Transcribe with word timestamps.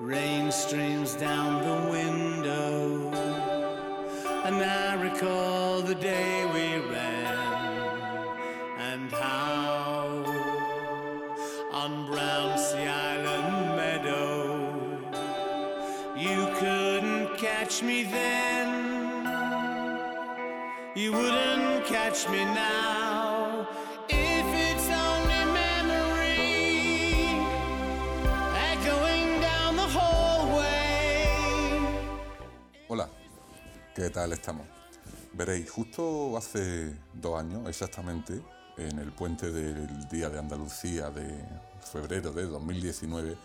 Rain 0.00 0.52
streams 0.52 1.14
down 1.14 1.62
the 1.62 1.90
window, 1.90 3.10
and 4.44 4.56
I 4.56 4.94
recall 4.94 5.82
the 5.82 5.94
day 5.94 6.46
we 6.54 6.78
ran, 6.90 7.17
catch 17.78 17.86
me 17.86 18.02
then, 18.02 19.24
you 20.96 21.12
wouldn't 21.12 21.86
catch 21.86 22.28
me 22.28 22.44
now. 22.44 23.68
If 24.08 24.46
it's 24.66 24.88
only 24.90 25.44
memory 25.52 26.66
echoing 28.56 29.40
down 29.40 29.76
the 29.76 29.86
hallway. 29.94 31.28
Hola, 32.88 33.08
¿qué 33.94 34.10
tal 34.10 34.32
estamos? 34.32 34.66
Veréis, 35.32 35.70
justo 35.70 36.36
hace 36.36 36.92
dos 37.14 37.38
años 37.38 37.68
exactamente, 37.68 38.42
en 38.76 38.98
el 38.98 39.12
puente 39.12 39.52
del 39.52 40.08
Día 40.08 40.28
de 40.30 40.38
Andalucía 40.40 41.10
de 41.10 41.44
febrero 41.92 42.32
de 42.32 42.46
2019, 42.46 43.36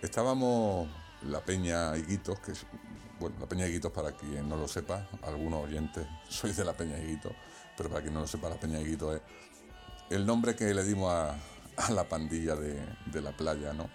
estábamos 0.00 0.88
la 1.26 1.44
Peña 1.44 1.96
Higuitos, 1.96 2.38
que 2.40 2.52
bueno, 3.20 3.36
la 3.40 3.46
Peña 3.46 3.66
Higuitos 3.66 3.92
para 3.92 4.12
quien 4.12 4.48
no 4.48 4.56
lo 4.56 4.68
sepa, 4.68 5.08
algunos 5.22 5.64
oyentes 5.64 6.06
sois 6.28 6.56
de 6.56 6.64
la 6.64 6.72
Peña 6.72 6.98
Higuitos, 6.98 7.32
pero 7.76 7.88
para 7.88 8.02
quien 8.02 8.14
no 8.14 8.20
lo 8.20 8.26
sepa, 8.26 8.48
la 8.48 8.56
Peña 8.56 8.80
Higuitos 8.80 9.16
es 9.16 9.22
el 10.10 10.24
nombre 10.24 10.54
que 10.54 10.72
le 10.72 10.84
dimos 10.84 11.12
a, 11.12 11.36
la 11.90 12.08
pandilla 12.08 12.54
de, 12.56 13.20
la 13.20 13.36
playa, 13.36 13.72
¿no? 13.72 13.88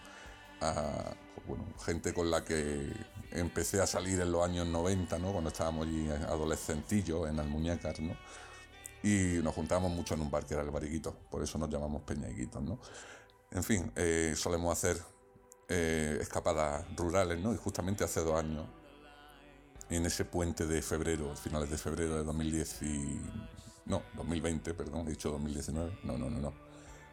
a 0.62 1.16
bueno, 1.48 1.66
gente 1.84 2.14
con 2.14 2.30
la 2.30 2.46
que 2.46 2.94
empecé 3.32 3.82
a 3.82 3.88
salir 3.88 4.20
en 4.20 4.32
los 4.32 4.46
años 4.46 4.68
90, 4.68 5.18
¿no? 5.20 5.32
cuando 5.32 5.50
estábamos 5.50 5.88
allí 5.88 6.08
adolescentillos 6.10 7.28
en 7.30 7.40
Almuñécar, 7.40 8.00
¿no? 8.00 8.16
y 9.04 9.40
nos 9.42 9.56
juntábamos 9.56 9.92
mucho 9.92 10.14
en 10.14 10.22
un 10.22 10.30
bar 10.30 10.46
que 10.46 10.54
era 10.54 10.64
el 10.64 10.70
Bariguito, 10.70 11.16
por 11.30 11.42
eso 11.42 11.58
nos 11.58 11.70
llamamos 11.70 12.04
Peñaiguitos. 12.04 12.62
¿no? 12.62 12.80
En 13.52 13.64
fin, 13.64 13.92
eh, 13.96 14.34
solemos 14.36 14.72
hacer 14.72 15.02
eh, 15.74 16.18
escapadas 16.20 16.86
rurales, 16.98 17.40
¿no? 17.40 17.54
y 17.54 17.58
justamente 17.58 18.04
hace 18.04 18.20
dos 18.20 18.38
años, 18.38 18.68
en 19.90 20.06
ese 20.06 20.26
puente 20.26 20.66
de 20.66 20.82
febrero, 20.82 21.34
finales 21.34 21.70
de 21.70 21.78
febrero 21.78 22.18
de 22.18 22.24
2010 22.26 22.82
y... 22.82 23.22
no, 23.86 24.04
2020, 24.16 24.74
perdón, 24.74 25.08
he 25.08 25.12
dicho 25.12 25.32
2019, 25.32 26.00
no, 26.04 26.18
no, 26.18 26.30
no, 26.30 26.40
no, 26.40 26.54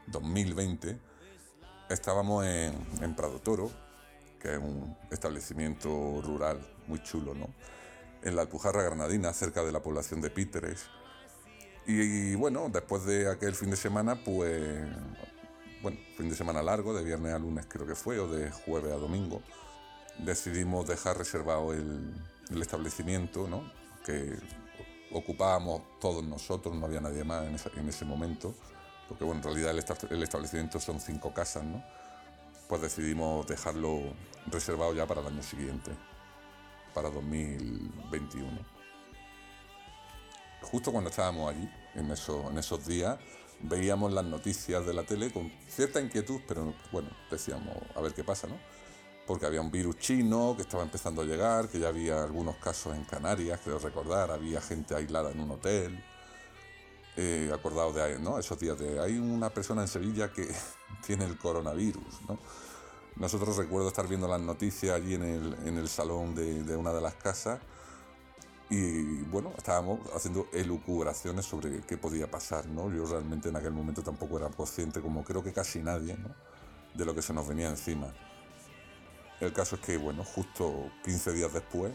2020 0.09 0.98
estábamos 1.89 2.45
en, 2.47 2.75
en 3.00 3.15
Prado 3.15 3.39
Toro, 3.39 3.70
que 4.41 4.55
es 4.55 4.59
un 4.59 4.97
establecimiento 5.12 6.20
rural 6.20 6.59
muy 6.89 7.00
chulo, 7.03 7.34
¿no? 7.34 7.55
En 8.22 8.34
la 8.34 8.43
Alpujarra 8.43 8.83
Granadina, 8.83 9.33
cerca 9.34 9.62
de 9.62 9.70
la 9.70 9.83
población 9.83 10.20
de 10.20 10.31
Píteres. 10.31 10.87
Y, 11.87 12.33
y, 12.33 12.34
bueno, 12.34 12.69
después 12.72 13.05
de 13.05 13.31
aquel 13.31 13.55
fin 13.55 13.70
de 13.70 13.77
semana, 13.77 14.22
pues, 14.25 14.83
bueno, 15.83 15.98
fin 16.17 16.29
de 16.29 16.37
semana 16.37 16.62
largo, 16.62 16.95
de 16.95 17.05
viernes 17.05 17.33
a 17.33 17.39
lunes 17.39 17.67
creo 17.69 17.87
que 17.87 17.95
fue, 17.95 18.19
o 18.19 18.29
de 18.29 18.51
jueves 18.51 18.93
a 18.93 18.97
domingo, 18.97 19.43
decidimos 20.19 20.87
dejar 20.87 21.19
reservado 21.19 21.73
el, 21.73 22.12
el 22.51 22.62
establecimiento, 22.62 23.48
¿no? 23.48 23.71
Que 24.05 24.37
ocupábamos 25.12 25.83
todos 26.01 26.25
nosotros, 26.25 26.75
no 26.75 26.87
había 26.87 27.01
nadie 27.01 27.25
más 27.25 27.45
en, 27.45 27.81
en 27.81 27.89
ese 27.89 28.05
momento 28.05 28.55
porque 29.09 29.25
bueno, 29.25 29.41
en 29.41 29.44
realidad 29.44 29.71
el, 29.71 29.78
esta 29.78 29.97
el, 30.11 30.22
establecimiento 30.22 30.78
son 30.78 31.00
cinco 31.00 31.33
casas, 31.33 31.65
¿no? 31.65 31.83
Pues 32.69 32.83
decidimos 32.83 33.47
dejarlo 33.47 34.12
reservado 34.47 34.95
ya 34.95 35.06
para 35.06 35.22
el 35.22 35.28
año 35.28 35.43
siguiente, 35.43 35.91
para 36.93 37.09
2021. 37.09 38.59
Justo 40.60 40.93
cuando 40.93 41.09
estábamos 41.09 41.50
allí, 41.50 41.71
en, 41.95 42.05
en 42.05 42.59
esos 42.59 42.87
días, 42.87 43.19
veíamos 43.61 44.13
las 44.13 44.25
noticias 44.25 44.87
de 44.87 44.95
la 44.95 45.03
tele 45.05 45.33
con 45.33 45.51
cierta 45.69 46.01
inquietud, 46.01 46.41
pero 46.47 46.75
bueno, 46.93 47.11
decíamos, 47.31 47.77
a 47.95 48.01
ver 48.01 48.15
qué 48.15 48.25
pasa, 48.25 48.47
¿no? 48.47 48.59
Porque 49.27 49.47
había 49.47 49.61
un 49.61 49.71
virus 49.71 49.99
chino 49.99 50.55
que 50.57 50.63
estaba 50.63 50.83
empezando 50.83 51.23
a 51.23 51.25
llegar, 51.25 51.69
que 51.69 51.79
ya 51.79 51.89
había 51.89 52.23
algunos 52.23 52.57
casos 52.57 52.97
en 52.97 53.05
Canarias, 53.05 53.61
creo 53.63 53.79
recordar, 53.79 54.31
había 54.31 54.61
gente 54.61 54.95
aislada 54.95 55.31
en 55.31 55.41
un 55.41 55.51
hotel 55.51 56.03
eh, 57.21 57.51
acordado 57.53 57.93
de 57.93 58.17
¿no? 58.21 58.39
esos 58.39 58.61
días 58.61 58.79
de 58.79 59.01
hay 59.01 59.19
una 59.19 59.51
persona 59.51 59.83
en 59.83 59.89
Sevilla 59.89 60.33
que 60.33 60.49
tiene 61.07 61.25
el 61.25 61.37
coronavirus. 61.37 62.23
¿no? 62.29 62.39
Nosotros 63.17 63.57
recuerdo 63.57 63.89
estar 63.89 64.07
viendo 64.07 64.29
las 64.29 64.41
noticias 64.41 64.95
allí 64.95 65.15
en 65.15 65.25
el, 65.25 65.57
en 65.67 65.79
el 65.79 65.89
salón 65.89 66.37
de, 66.37 66.63
de, 66.63 66.77
una 66.77 66.93
de 66.93 67.01
las 67.01 67.15
casas 67.15 67.59
y 68.71 69.23
bueno, 69.23 69.53
estábamos 69.56 70.01
haciendo 70.15 70.49
elucubraciones 70.53 71.47
sobre 71.47 71.81
qué 71.83 71.97
podía 71.97 72.31
pasar. 72.31 72.67
¿no? 72.67 72.93
Yo 72.93 73.06
realmente 73.06 73.49
en 73.49 73.56
aquel 73.56 73.73
momento 73.73 74.03
tampoco 74.03 74.39
era 74.39 74.49
consciente, 74.49 75.01
como 75.01 75.25
creo 75.25 75.43
que 75.43 75.53
casi 75.53 75.81
nadie, 75.81 76.17
¿no? 76.17 76.34
de 76.95 77.05
lo 77.05 77.15
que 77.15 77.23
se 77.23 77.33
nos 77.33 77.47
venía 77.47 77.69
encima. 77.69 78.12
El 79.41 79.53
caso 79.53 79.77
es 79.77 79.83
que, 79.83 79.97
bueno, 79.97 80.25
justo 80.25 80.91
15 81.05 81.33
días 81.33 81.53
después, 81.53 81.93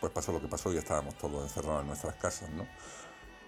pues 0.00 0.12
pasó 0.12 0.32
lo 0.32 0.40
que 0.40 0.48
pasó 0.48 0.72
y 0.72 0.76
estábamos 0.76 1.16
todos 1.16 1.42
encerrados 1.42 1.82
en 1.82 1.86
nuestras 1.86 2.16
casas, 2.16 2.50
¿no? 2.50 2.66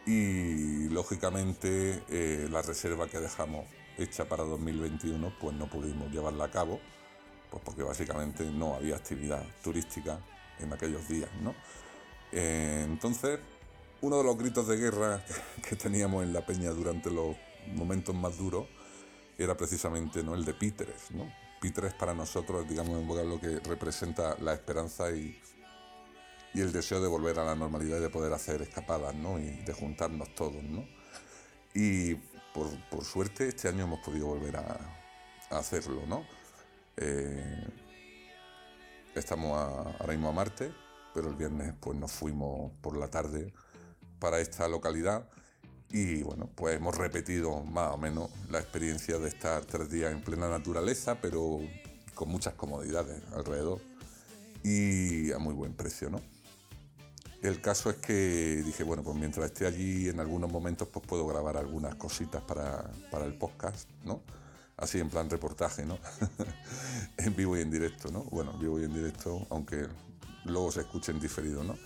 y 0.08 0.88
lógicamente 0.88 2.02
eh, 2.08 2.48
la 2.50 2.62
reserva 2.62 3.08
que 3.08 3.18
dejamos 3.18 3.66
hecha 3.98 4.26
para 4.26 4.42
2021 4.44 5.34
pues 5.38 5.54
no 5.54 5.68
pudimos 5.68 6.10
llevarla 6.10 6.44
a 6.44 6.50
cabo 6.50 6.80
pues 7.50 7.62
porque 7.62 7.82
básicamente 7.82 8.44
no 8.44 8.74
había 8.74 8.96
actividad 8.96 9.44
turística 9.62 10.18
en 10.60 10.72
aquellos 10.72 11.06
días 11.08 11.30
¿no? 11.42 11.54
Eh, 12.32 12.84
entonces 12.86 13.40
uno 14.00 14.18
de 14.18 14.24
los 14.24 14.38
gritos 14.38 14.68
de 14.68 14.76
guerra 14.76 15.24
que 15.68 15.76
teníamos 15.76 16.22
en 16.22 16.32
la 16.32 16.44
peña 16.44 16.70
durante 16.70 17.10
los 17.10 17.36
momentos 17.74 18.14
más 18.14 18.38
duros 18.38 18.66
era 19.36 19.56
precisamente 19.56 20.22
¿no? 20.22 20.34
el 20.34 20.44
de 20.44 20.54
Píteres 20.54 21.10
¿no? 21.10 21.32
Píteres 21.60 21.94
para 21.94 22.14
nosotros 22.14 22.68
digamos 22.68 22.96
un 22.96 23.08
vocablo 23.08 23.40
que 23.40 23.60
representa 23.60 24.36
la 24.40 24.54
esperanza 24.54 25.10
y 25.10 25.40
el 26.54 26.72
deseo 26.72 27.00
de 27.00 27.08
volver 27.08 27.38
a 27.38 27.44
la 27.44 27.54
normalidad 27.54 27.98
y 27.98 28.00
de 28.00 28.10
poder 28.10 28.32
hacer 28.32 28.62
escapadas, 28.62 29.14
¿no? 29.14 29.38
Y 29.38 29.50
de 29.50 29.72
juntarnos 29.72 30.34
todos, 30.34 30.62
¿no? 30.62 30.86
Y 31.74 32.14
por, 32.54 33.04
suerte 33.04 33.48
este 33.48 33.68
año 33.68 33.84
hemos 33.84 34.00
podido 34.00 34.26
volver 34.26 34.56
a, 34.56 34.78
a 35.50 35.58
hacerlo, 35.58 36.02
¿no? 36.06 36.26
Eh, 36.96 37.66
estamos 39.18 39.58
a, 39.58 39.96
ahora 40.00 40.12
mismo 40.12 40.28
a 40.28 40.32
Marte, 40.32 40.72
pero 41.14 41.28
el 41.28 41.36
viernes 41.36 41.74
pues 41.80 41.98
nos 41.98 42.12
fuimos 42.12 42.72
por 42.80 42.96
la 42.96 43.08
tarde 43.08 43.52
para 44.18 44.40
esta 44.40 44.68
localidad 44.68 45.28
y 45.90 46.22
bueno, 46.22 46.50
pues 46.54 46.76
hemos 46.76 46.96
repetido 46.96 47.62
más 47.64 47.94
o 47.94 47.96
menos 47.96 48.30
la 48.50 48.58
experiencia 48.58 49.18
de 49.18 49.28
estar 49.28 49.64
tres 49.64 49.90
días 49.90 50.12
en 50.12 50.22
plena 50.22 50.48
naturaleza, 50.48 51.18
pero 51.20 51.60
con 52.14 52.28
muchas 52.28 52.54
comodidades 52.54 53.22
alrededor 53.34 53.80
y 54.62 55.32
a 55.32 55.38
muy 55.38 55.54
buen 55.54 55.74
precio, 55.74 56.10
¿no? 56.10 56.20
El 57.40 57.60
caso 57.60 57.88
es 57.88 57.96
que 57.96 58.62
dije, 58.66 58.82
bueno, 58.82 59.04
pues 59.04 59.16
mientras 59.16 59.46
esté 59.46 59.66
allí 59.66 60.08
en 60.08 60.18
algunos 60.18 60.50
momentos 60.50 60.88
pues 60.88 61.06
puedo 61.06 61.26
grabar 61.26 61.56
algunas 61.56 61.94
cositas 61.94 62.42
para, 62.42 62.90
para 63.10 63.24
el 63.24 63.34
podcast, 63.34 63.88
¿no? 64.04 64.22
Así 64.78 65.00
en 65.00 65.10
plan 65.10 65.28
reportaje, 65.28 65.84
¿no? 65.84 65.98
en 67.18 67.34
vivo 67.34 67.56
y 67.56 67.60
en 67.60 67.70
directo, 67.70 68.10
¿no? 68.10 68.22
Bueno, 68.24 68.52
en 68.52 68.60
vivo 68.60 68.80
y 68.80 68.84
en 68.84 68.94
directo, 68.94 69.46
aunque 69.50 69.86
luego 70.44 70.70
se 70.70 70.80
escuche 70.80 71.12
en 71.12 71.20
diferido, 71.20 71.64
¿no? 71.64 71.76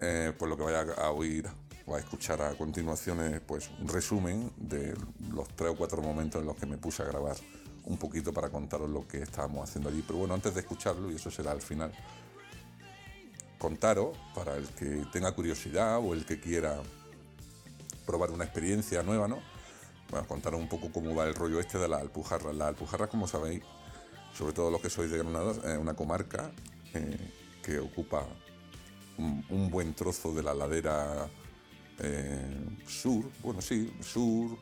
Eh, 0.00 0.32
pues 0.36 0.48
lo 0.48 0.56
que 0.56 0.64
vaya 0.64 0.92
a 0.98 1.10
oír 1.10 1.48
o 1.86 1.94
a 1.94 1.98
escuchar 1.98 2.42
a 2.42 2.54
continuación 2.56 3.20
es 3.20 3.40
pues 3.40 3.70
un 3.80 3.88
resumen 3.88 4.50
de 4.56 4.94
los 5.32 5.48
tres 5.54 5.70
o 5.70 5.76
cuatro 5.76 6.02
momentos 6.02 6.40
en 6.40 6.46
los 6.46 6.56
que 6.56 6.66
me 6.66 6.78
puse 6.78 7.02
a 7.02 7.06
grabar 7.06 7.36
un 7.84 7.98
poquito 7.98 8.32
para 8.32 8.48
contaros 8.48 8.90
lo 8.90 9.06
que 9.06 9.22
estábamos 9.22 9.68
haciendo 9.68 9.90
allí. 9.90 10.02
Pero 10.06 10.18
bueno, 10.18 10.34
antes 10.34 10.54
de 10.54 10.60
escucharlo, 10.60 11.10
y 11.12 11.16
eso 11.16 11.30
será 11.30 11.52
al 11.52 11.62
final, 11.62 11.92
contaros, 13.58 14.16
para 14.34 14.56
el 14.56 14.66
que 14.68 15.04
tenga 15.12 15.32
curiosidad 15.32 15.98
o 15.98 16.12
el 16.14 16.24
que 16.24 16.40
quiera 16.40 16.76
probar 18.06 18.30
una 18.30 18.44
experiencia 18.44 19.02
nueva, 19.02 19.28
¿no? 19.28 19.53
Bueno, 20.14 20.28
contaros 20.28 20.60
un 20.60 20.68
poco 20.68 20.92
cómo 20.92 21.12
va 21.12 21.26
el 21.26 21.34
rollo 21.34 21.58
este 21.58 21.76
de 21.76 21.88
la 21.88 21.96
Alpujarra. 21.96 22.52
La 22.52 22.68
Alpujarra, 22.68 23.08
como 23.08 23.26
sabéis, 23.26 23.64
sobre 24.32 24.52
todo 24.52 24.70
los 24.70 24.80
que 24.80 24.88
sois 24.88 25.10
de 25.10 25.18
Granada, 25.18 25.50
es 25.50 25.76
una 25.76 25.94
comarca 25.94 26.52
eh, 26.92 27.32
que 27.60 27.80
ocupa 27.80 28.24
un, 29.18 29.68
buen 29.72 29.92
trozo 29.92 30.32
de 30.32 30.44
la 30.44 30.54
ladera 30.54 31.28
eh, 31.98 32.76
sur, 32.86 33.24
bueno, 33.42 33.60
sí, 33.60 33.92
sur, 34.02 34.56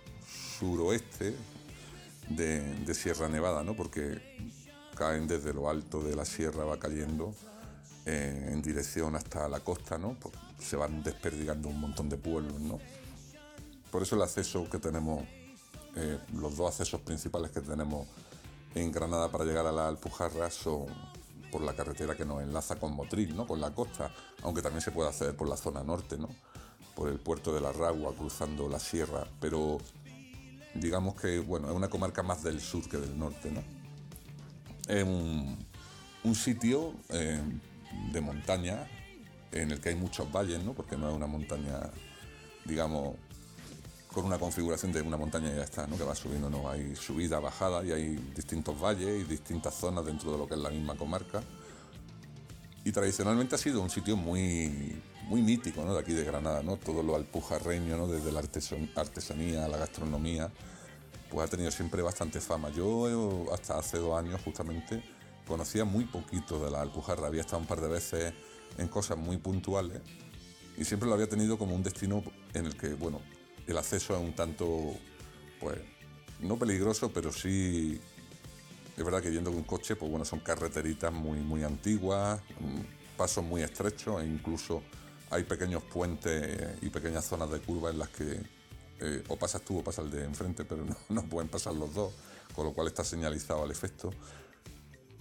suroeste 0.58 1.34
de, 2.30 2.62
de 2.86 2.94
Sierra 2.94 3.28
Nevada, 3.28 3.62
¿no? 3.62 3.76
Porque 3.76 4.22
caen 4.96 5.26
desde 5.28 5.52
lo 5.52 5.68
alto 5.68 6.02
de 6.02 6.16
la 6.16 6.24
sierra, 6.24 6.64
va 6.64 6.78
cayendo 6.78 7.34
eh, 8.06 8.48
en 8.50 8.62
dirección 8.62 9.16
hasta 9.16 9.46
la 9.50 9.60
costa, 9.60 9.98
¿no? 9.98 10.16
Pues 10.18 10.34
se 10.58 10.76
van 10.76 11.02
desperdigando 11.02 11.68
un 11.68 11.78
montón 11.78 12.08
de 12.08 12.16
pueblos, 12.16 12.58
¿no? 12.58 12.78
Por 13.90 14.00
eso 14.00 14.16
el 14.16 14.22
acceso 14.22 14.66
que 14.70 14.78
tenemos, 14.78 15.22
eh, 15.96 16.18
los 16.34 16.56
dos 16.56 16.70
accesos 16.70 17.00
principales 17.00 17.50
que 17.50 17.60
tenemos 17.60 18.06
en 18.74 18.90
Granada 18.90 19.30
para 19.30 19.44
llegar 19.44 19.66
a 19.66 19.72
la 19.72 19.88
Alpujarra 19.88 20.50
son 20.50 20.86
por 21.50 21.60
la 21.60 21.74
carretera 21.74 22.16
que 22.16 22.24
nos 22.24 22.42
enlaza 22.42 22.76
con 22.76 22.94
Motril, 22.94 23.36
¿no? 23.36 23.46
Con 23.46 23.60
la 23.60 23.74
costa, 23.74 24.10
aunque 24.42 24.62
también 24.62 24.80
se 24.80 24.90
puede 24.90 25.10
acceder 25.10 25.36
por 25.36 25.48
la 25.48 25.56
zona 25.56 25.82
norte, 25.82 26.16
¿no? 26.16 26.28
Por 26.96 27.10
el 27.10 27.18
puerto 27.18 27.54
de 27.54 27.60
la 27.60 27.72
Ragua, 27.72 28.14
cruzando 28.16 28.68
la 28.68 28.78
sierra, 28.78 29.26
pero 29.38 29.78
digamos 30.74 31.20
que, 31.20 31.40
bueno, 31.40 31.68
es 31.68 31.76
una 31.76 31.88
comarca 31.88 32.22
más 32.22 32.42
del 32.42 32.60
sur 32.60 32.88
que 32.88 32.96
del 32.96 33.18
norte, 33.18 33.50
¿no? 33.50 33.62
Es 34.88 35.04
un, 35.04 36.34
sitio 36.34 36.94
eh, 37.10 37.40
de 38.12 38.20
montaña 38.22 38.88
en 39.52 39.70
el 39.70 39.80
que 39.80 39.90
hay 39.90 39.94
muchos 39.94 40.32
valles, 40.32 40.64
¿no? 40.64 40.72
Porque 40.72 40.96
no 40.96 41.10
es 41.10 41.14
una 41.14 41.26
montaña, 41.26 41.90
digamos, 42.64 43.16
con 44.12 44.24
una 44.24 44.38
configuración 44.38 44.92
de 44.92 45.00
una 45.00 45.16
montaña 45.16 45.50
y 45.50 45.56
ya 45.56 45.64
está, 45.64 45.86
¿no? 45.86 45.96
Que 45.96 46.04
va 46.04 46.14
subiendo, 46.14 46.50
¿no? 46.50 46.68
Hay 46.68 46.94
subida, 46.94 47.40
bajada 47.40 47.82
y 47.84 47.92
hay 47.92 48.16
distintos 48.34 48.80
valles 48.80 49.22
y 49.22 49.24
distintas 49.24 49.74
zonas 49.74 50.04
dentro 50.04 50.30
de 50.32 50.38
lo 50.38 50.46
que 50.46 50.54
es 50.54 50.60
la 50.60 50.70
misma 50.70 50.94
comarca. 50.94 51.42
Y 52.84 52.92
tradicionalmente 52.92 53.54
ha 53.54 53.58
sido 53.58 53.80
un 53.80 53.90
sitio 53.90 54.16
muy, 54.16 55.00
muy 55.28 55.40
mítico, 55.40 55.84
¿no? 55.84 55.94
De 55.94 56.00
aquí 56.00 56.12
de 56.12 56.24
Granada, 56.24 56.62
¿no? 56.62 56.76
Todo 56.76 57.02
lo 57.02 57.16
alpujarreño, 57.16 57.96
¿no? 57.96 58.06
Desde 58.06 58.30
la 58.30 58.40
artesanía, 58.40 59.66
la 59.66 59.78
gastronomía, 59.78 60.50
pues 61.30 61.46
ha 61.46 61.50
tenido 61.50 61.70
siempre 61.70 62.02
bastante 62.02 62.40
fama. 62.40 62.70
Yo 62.70 63.46
hasta 63.52 63.78
hace 63.78 63.98
dos 63.98 64.18
años 64.18 64.40
justamente 64.44 65.02
conocía 65.46 65.84
muy 65.84 66.04
poquito 66.04 66.62
de 66.64 66.70
la 66.70 66.82
Alpujarra, 66.82 67.26
había 67.26 67.40
estado 67.40 67.58
un 67.58 67.66
par 67.66 67.80
de 67.80 67.88
veces 67.88 68.32
en 68.78 68.88
cosas 68.88 69.18
muy 69.18 69.36
puntuales 69.38 70.00
y 70.76 70.84
siempre 70.84 71.08
lo 71.08 71.14
había 71.14 71.28
tenido 71.28 71.58
como 71.58 71.74
un 71.74 71.82
destino 71.82 72.22
en 72.54 72.66
el 72.66 72.76
que, 72.76 72.94
bueno, 72.94 73.20
el 73.66 73.78
acceso 73.78 74.14
es 74.16 74.20
un 74.22 74.34
tanto, 74.34 74.94
pues, 75.60 75.78
no 76.40 76.58
peligroso, 76.58 77.12
pero 77.12 77.32
sí, 77.32 78.00
es 78.96 79.04
verdad 79.04 79.22
que 79.22 79.30
yendo 79.30 79.50
con 79.50 79.58
un 79.60 79.64
coche, 79.64 79.96
pues 79.96 80.10
bueno, 80.10 80.24
son 80.24 80.40
carreteritas 80.40 81.12
muy, 81.12 81.38
muy 81.38 81.62
antiguas, 81.62 82.40
mm, 82.60 83.16
pasos 83.16 83.44
muy 83.44 83.62
estrechos 83.62 84.22
e 84.22 84.26
incluso 84.26 84.82
hay 85.30 85.44
pequeños 85.44 85.82
puentes 85.84 86.82
y 86.82 86.90
pequeñas 86.90 87.24
zonas 87.24 87.50
de 87.50 87.60
curva 87.60 87.90
en 87.90 87.98
las 87.98 88.08
que 88.08 88.40
eh, 89.00 89.24
o 89.28 89.36
pasas 89.36 89.62
tú 89.62 89.78
o 89.78 89.84
pasa 89.84 90.02
el 90.02 90.10
de 90.10 90.24
enfrente, 90.24 90.64
pero 90.64 90.84
no, 90.86 90.96
no 91.08 91.22
pueden 91.24 91.48
pasar 91.48 91.74
los 91.74 91.94
dos, 91.94 92.12
con 92.54 92.66
lo 92.66 92.72
cual 92.72 92.88
está 92.88 93.04
señalizado 93.04 93.62
al 93.64 93.70
efecto 93.70 94.10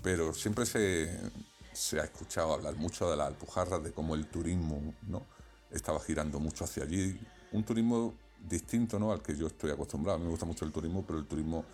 pero 0.01 0.33
siempre 0.33 0.65
se, 0.65 1.99
ha 1.99 2.03
escuchado 2.03 2.53
hablar 2.53 2.75
mucho 2.75 3.09
de 3.09 3.17
la 3.17 3.27
Alpujarra, 3.27 3.79
de 3.79 3.91
cómo 3.91 4.15
el 4.15 4.27
turismo 4.27 4.93
¿no? 5.07 5.25
estaba 5.69 5.99
girando 5.99 6.39
mucho 6.39 6.63
hacia 6.63 6.83
allí. 6.83 7.19
Un 7.51 7.63
turismo 7.63 8.15
distinto 8.47 8.99
¿no? 8.99 9.11
al 9.11 9.21
que 9.21 9.35
yo 9.35 9.47
estoy 9.47 9.71
acostumbrado. 9.71 10.17
A 10.17 10.19
mí 10.19 10.25
me 10.25 10.31
gusta 10.31 10.45
mucho 10.45 10.65
el 10.65 10.71
turismo, 10.71 11.03
pero 11.05 11.19
el 11.19 11.25
turismo 11.25 11.65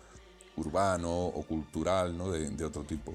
urbano 0.56 1.10
o 1.10 1.42
cultural 1.42 2.16
¿no? 2.16 2.30
de, 2.30 2.64
otro 2.64 2.84
tipo. 2.84 3.14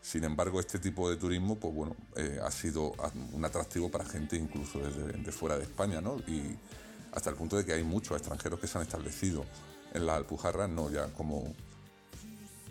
Sin 0.00 0.24
embargo, 0.24 0.60
este 0.60 0.78
tipo 0.78 1.10
de 1.10 1.16
turismo 1.16 1.56
pues, 1.56 1.74
bueno, 1.74 1.96
eh, 2.16 2.38
ha 2.42 2.50
sido 2.50 2.94
un 3.32 3.44
atractivo 3.44 3.90
para 3.90 4.04
gente 4.04 4.36
incluso 4.36 4.78
desde 4.78 5.12
de 5.12 5.32
fuera 5.32 5.58
de 5.58 5.64
España, 5.64 6.00
¿no? 6.00 6.16
y 6.26 6.56
hasta 7.12 7.30
el 7.30 7.36
punto 7.36 7.56
de 7.56 7.64
que 7.64 7.72
hay 7.72 7.82
muchos 7.82 8.16
extranjeros 8.16 8.60
que 8.60 8.66
se 8.66 8.78
han 8.78 8.84
establecido 8.84 9.44
en 9.92 10.06
la 10.06 10.16
Alpujarra, 10.16 10.68
no 10.68 10.90
ya 10.90 11.12
como 11.12 11.54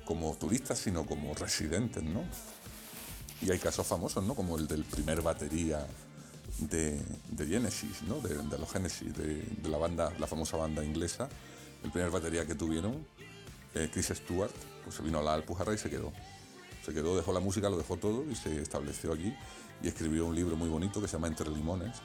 como 0.07 0.33
turistas, 0.35 0.79
sino 0.79 1.05
como 1.05 1.35
residentes, 1.35 2.01
¿no? 2.01 2.23
Y 3.41 3.51
hay 3.51 3.59
casos 3.59 3.85
famosos, 3.85 4.23
¿no? 4.23 4.33
Como 4.33 4.57
el 4.57 4.65
del 4.65 4.85
primer 4.85 5.21
batería 5.21 5.85
de, 6.59 7.01
de 7.29 7.45
Genesis, 7.45 8.01
¿no? 8.03 8.19
De, 8.19 8.57
los 8.57 8.71
Genesis, 8.71 9.13
de, 9.15 9.43
la 9.69 9.77
banda, 9.77 10.11
la 10.19 10.27
famosa 10.27 10.57
banda 10.57 10.83
inglesa. 10.83 11.29
El 11.83 11.91
primer 11.91 12.09
batería 12.09 12.45
que 12.45 12.55
tuvieron, 12.55 13.05
eh, 13.75 13.89
Chris 13.91 14.07
Stewart, 14.07 14.51
pues 14.83 14.95
se 14.95 15.03
vino 15.03 15.19
a 15.19 15.23
la 15.23 15.33
Alpujarra 15.33 15.73
y 15.73 15.77
se 15.77 15.89
quedó. 15.89 16.11
Se 16.85 16.93
quedó, 16.93 17.15
dejó 17.15 17.33
la 17.33 17.39
música, 17.39 17.69
lo 17.69 17.77
dejó 17.77 17.97
todo 17.97 18.23
y 18.29 18.35
se 18.35 18.61
estableció 18.61 19.13
allí 19.13 19.35
y 19.83 19.87
escribió 19.87 20.25
un 20.25 20.35
libro 20.35 20.55
muy 20.55 20.69
bonito 20.69 21.01
que 21.01 21.07
se 21.07 21.13
llama 21.13 21.27
Entre 21.27 21.49
Limones, 21.49 21.97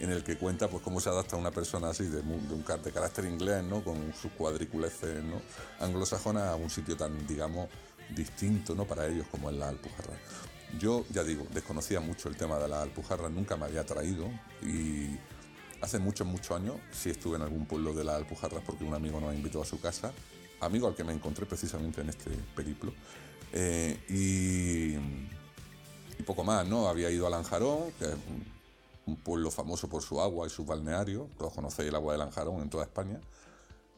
en 0.00 0.10
el 0.10 0.22
que 0.22 0.38
cuenta 0.38 0.68
pues 0.68 0.82
cómo 0.82 1.00
se 1.00 1.08
adapta 1.08 1.36
una 1.36 1.50
persona 1.50 1.90
así 1.90 2.04
de, 2.04 2.20
un 2.20 2.64
de 2.82 2.92
carácter 2.92 3.24
inglés, 3.24 3.64
¿no? 3.64 3.82
con 3.82 4.14
sus 4.14 4.30
cuadriculeces 4.32 5.22
¿no? 5.24 5.40
anglosajonas 5.80 6.44
a 6.44 6.56
un 6.56 6.70
sitio 6.70 6.96
tan, 6.96 7.26
digamos, 7.26 7.68
distinto 8.14 8.74
¿no? 8.74 8.84
para 8.84 9.06
ellos 9.06 9.26
como 9.30 9.50
es 9.50 9.56
la 9.56 9.68
Alpujarra. 9.68 10.14
Yo, 10.78 11.04
ya 11.10 11.24
digo, 11.24 11.46
desconocía 11.52 12.00
mucho 12.00 12.28
el 12.28 12.36
tema 12.36 12.58
de 12.58 12.68
la 12.68 12.82
Alpujarra, 12.82 13.28
nunca 13.28 13.56
me 13.56 13.64
había 13.64 13.86
traído 13.86 14.26
y 14.62 15.16
hace 15.80 15.98
muchos, 15.98 16.26
muchos 16.26 16.56
años 16.56 16.76
sí 16.92 17.10
estuve 17.10 17.36
en 17.36 17.42
algún 17.42 17.64
pueblo 17.66 17.94
de 17.94 18.04
la 18.04 18.16
Alpujarra 18.16 18.60
porque 18.60 18.84
un 18.84 18.94
amigo 18.94 19.20
nos 19.20 19.34
invitó 19.34 19.62
a 19.62 19.64
su 19.64 19.80
casa, 19.80 20.12
amigo 20.60 20.86
al 20.86 20.94
que 20.94 21.04
me 21.04 21.12
encontré 21.12 21.46
precisamente 21.46 22.02
en 22.02 22.10
este 22.10 22.30
periplo. 22.54 22.92
Eh, 23.52 23.98
y, 24.08 25.18
poco 26.24 26.44
más, 26.44 26.66
¿no? 26.66 26.88
Había 26.88 27.10
ido 27.10 27.26
a 27.26 27.30
Lanjarón, 27.30 27.90
que 27.98 28.06
un 29.06 29.16
pueblo 29.16 29.50
famoso 29.50 29.88
por 29.88 30.02
su 30.02 30.20
agua 30.20 30.46
y 30.46 30.50
su 30.50 30.66
balneario. 30.66 31.28
Todos 31.38 31.54
conocéis 31.54 31.88
el 31.88 31.94
agua 31.94 32.12
de 32.12 32.18
Lanjarón 32.18 32.60
en 32.60 32.68
toda 32.68 32.84
España. 32.84 33.18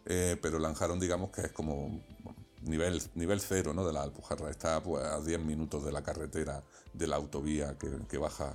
Eh, 0.06 0.36
pero 0.40 0.58
Lanjarón, 0.58 1.00
digamos 1.00 1.30
que 1.30 1.42
es 1.42 1.52
como 1.52 2.00
nivel, 2.62 3.02
nivel 3.14 3.40
cero 3.40 3.72
¿no? 3.74 3.86
de 3.86 3.92
la 3.92 4.02
Alpujarra. 4.02 4.50
Está 4.50 4.82
pues, 4.82 5.04
a 5.04 5.20
10 5.20 5.40
minutos 5.40 5.84
de 5.84 5.92
la 5.92 6.02
carretera, 6.02 6.62
de 6.92 7.06
la 7.06 7.16
autovía 7.16 7.76
que, 7.78 8.18
baja 8.18 8.52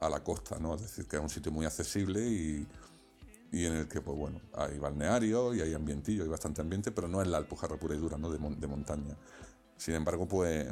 a 0.00 0.08
la 0.08 0.22
costa. 0.22 0.58
¿no? 0.58 0.74
Es 0.74 0.82
decir, 0.82 1.06
que 1.06 1.16
es 1.16 1.22
un 1.22 1.30
sitio 1.30 1.52
muy 1.52 1.66
accesible 1.66 2.20
y, 2.20 2.66
y 3.52 3.66
en 3.66 3.74
el 3.74 3.88
que 3.88 4.00
pues, 4.00 4.16
bueno, 4.16 4.40
hay 4.54 4.78
balneario 4.78 5.54
y 5.54 5.60
hay 5.60 5.74
ambientillo, 5.74 6.22
hay 6.22 6.28
bastante 6.28 6.60
ambiente, 6.60 6.90
pero 6.92 7.08
no 7.08 7.22
es 7.22 7.28
la 7.28 7.38
Alpujarra 7.38 7.76
pura 7.76 7.94
y 7.94 7.98
dura 7.98 8.18
¿no? 8.18 8.30
de, 8.30 8.38
de 8.38 8.66
montaña. 8.66 9.16
Sin 9.76 9.94
embargo, 9.94 10.26
pues 10.26 10.66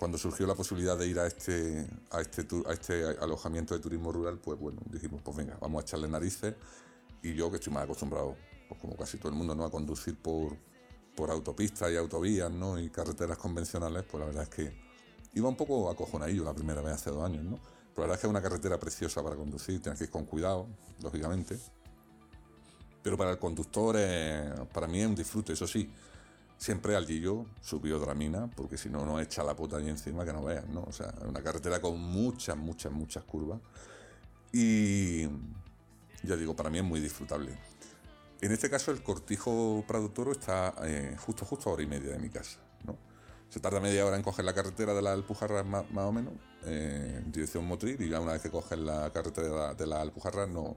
cuando 0.00 0.16
surgió 0.16 0.46
la 0.46 0.54
posibilidad 0.54 0.96
de 0.96 1.06
ir 1.06 1.18
a 1.18 1.26
este, 1.26 1.86
a 2.10 2.22
este, 2.22 2.46
a 2.66 2.72
este 2.72 3.04
alojamiento 3.20 3.74
de 3.74 3.80
turismo 3.80 4.10
rural, 4.10 4.38
pues 4.38 4.58
bueno, 4.58 4.80
dijimos, 4.86 5.20
pues 5.22 5.36
venga, 5.36 5.58
vamos 5.60 5.82
a 5.82 5.82
echarle 5.82 6.08
narices. 6.08 6.54
Y 7.22 7.34
yo, 7.34 7.50
que 7.50 7.56
estoy 7.56 7.74
más 7.74 7.84
acostumbrado, 7.84 8.34
pues 8.66 8.80
como 8.80 8.96
casi 8.96 9.18
todo 9.18 9.28
el 9.28 9.34
mundo, 9.34 9.54
¿no? 9.54 9.62
a 9.62 9.70
conducir 9.70 10.16
por, 10.16 10.56
por 11.20 11.30
autopistas 11.30 11.92
y 11.92 11.96
autovías 11.96 12.50
¿no? 12.50 12.78
y 12.78 12.88
carreteras 12.88 13.36
convencionales, 13.36 14.04
pues 14.10 14.20
la 14.20 14.26
verdad 14.26 14.44
es 14.44 14.48
que 14.48 14.72
iba 15.34 15.50
un 15.50 15.54
poco 15.54 15.90
acojonadillo 15.90 16.44
la 16.44 16.54
primera 16.54 16.80
vez 16.80 16.94
hace 16.94 17.10
dos 17.10 17.22
años. 17.22 17.44
¿no? 17.44 17.58
Pero 17.94 17.96
la 17.96 18.00
verdad 18.02 18.14
es 18.14 18.20
que 18.22 18.26
es 18.26 18.30
una 18.30 18.40
carretera 18.40 18.80
preciosa 18.80 19.22
para 19.22 19.36
conducir, 19.36 19.82
tienes 19.82 19.98
que 19.98 20.06
ir 20.06 20.10
con 20.10 20.24
cuidado, 20.24 20.66
lógicamente. 21.02 21.58
Pero 23.02 23.18
para 23.18 23.32
el 23.32 23.38
conductor, 23.38 23.96
para 24.72 24.86
mí 24.86 25.00
es 25.00 25.06
un 25.08 25.14
disfrute, 25.14 25.52
eso 25.52 25.66
sí 25.66 25.90
siempre 26.56 26.96
al 26.96 27.06
Gillo 27.06 27.44
subió 27.60 27.98
Dramina, 27.98 28.50
porque 28.56 28.78
si 28.78 28.88
no, 28.88 29.04
no 29.04 29.20
echa 29.20 29.42
la 29.42 29.54
puta 29.54 29.76
allí 29.76 29.90
encima 29.90 30.24
que 30.24 30.32
no 30.32 30.42
veas, 30.42 30.66
¿no? 30.68 30.84
O 30.84 30.92
sea, 30.92 31.12
una 31.26 31.42
carretera 31.42 31.80
con 31.80 31.98
muchas, 31.98 32.56
muchas, 32.56 32.92
muchas 32.92 33.24
curvas. 33.24 33.60
Y 34.52 35.24
ya 36.22 36.36
digo, 36.36 36.56
para 36.56 36.70
mí 36.70 36.78
es 36.78 36.84
muy 36.84 37.00
disfrutable. 37.00 37.58
En 38.40 38.52
este 38.52 38.70
caso, 38.70 38.90
el 38.90 39.02
cortijo 39.02 39.84
Prado 39.86 40.10
Toro 40.10 40.32
está 40.32 40.74
eh, 40.84 41.16
justo, 41.18 41.44
justo 41.44 41.68
a 41.68 41.74
hora 41.74 41.82
y 41.82 41.86
media 41.86 42.12
de 42.12 42.18
mi 42.18 42.30
casa, 42.30 42.58
¿no? 42.84 42.96
Se 43.50 43.60
tarda 43.60 43.80
media 43.80 44.06
hora 44.06 44.16
en 44.16 44.22
coger 44.22 44.44
la 44.44 44.54
carretera 44.54 44.94
de 44.94 45.02
la 45.02 45.12
Alpujarra, 45.12 45.62
más, 45.62 45.84
o 45.92 46.12
menos, 46.12 46.34
eh, 46.64 47.20
en 47.22 47.32
dirección 47.32 47.66
Motril, 47.66 48.00
y 48.00 48.08
ya 48.08 48.20
una 48.20 48.32
vez 48.32 48.42
que 48.42 48.50
coges 48.50 48.78
la 48.78 49.12
carretera 49.12 49.74
de 49.74 49.86
la 49.86 50.00
Alpujarra, 50.00 50.46
no, 50.46 50.76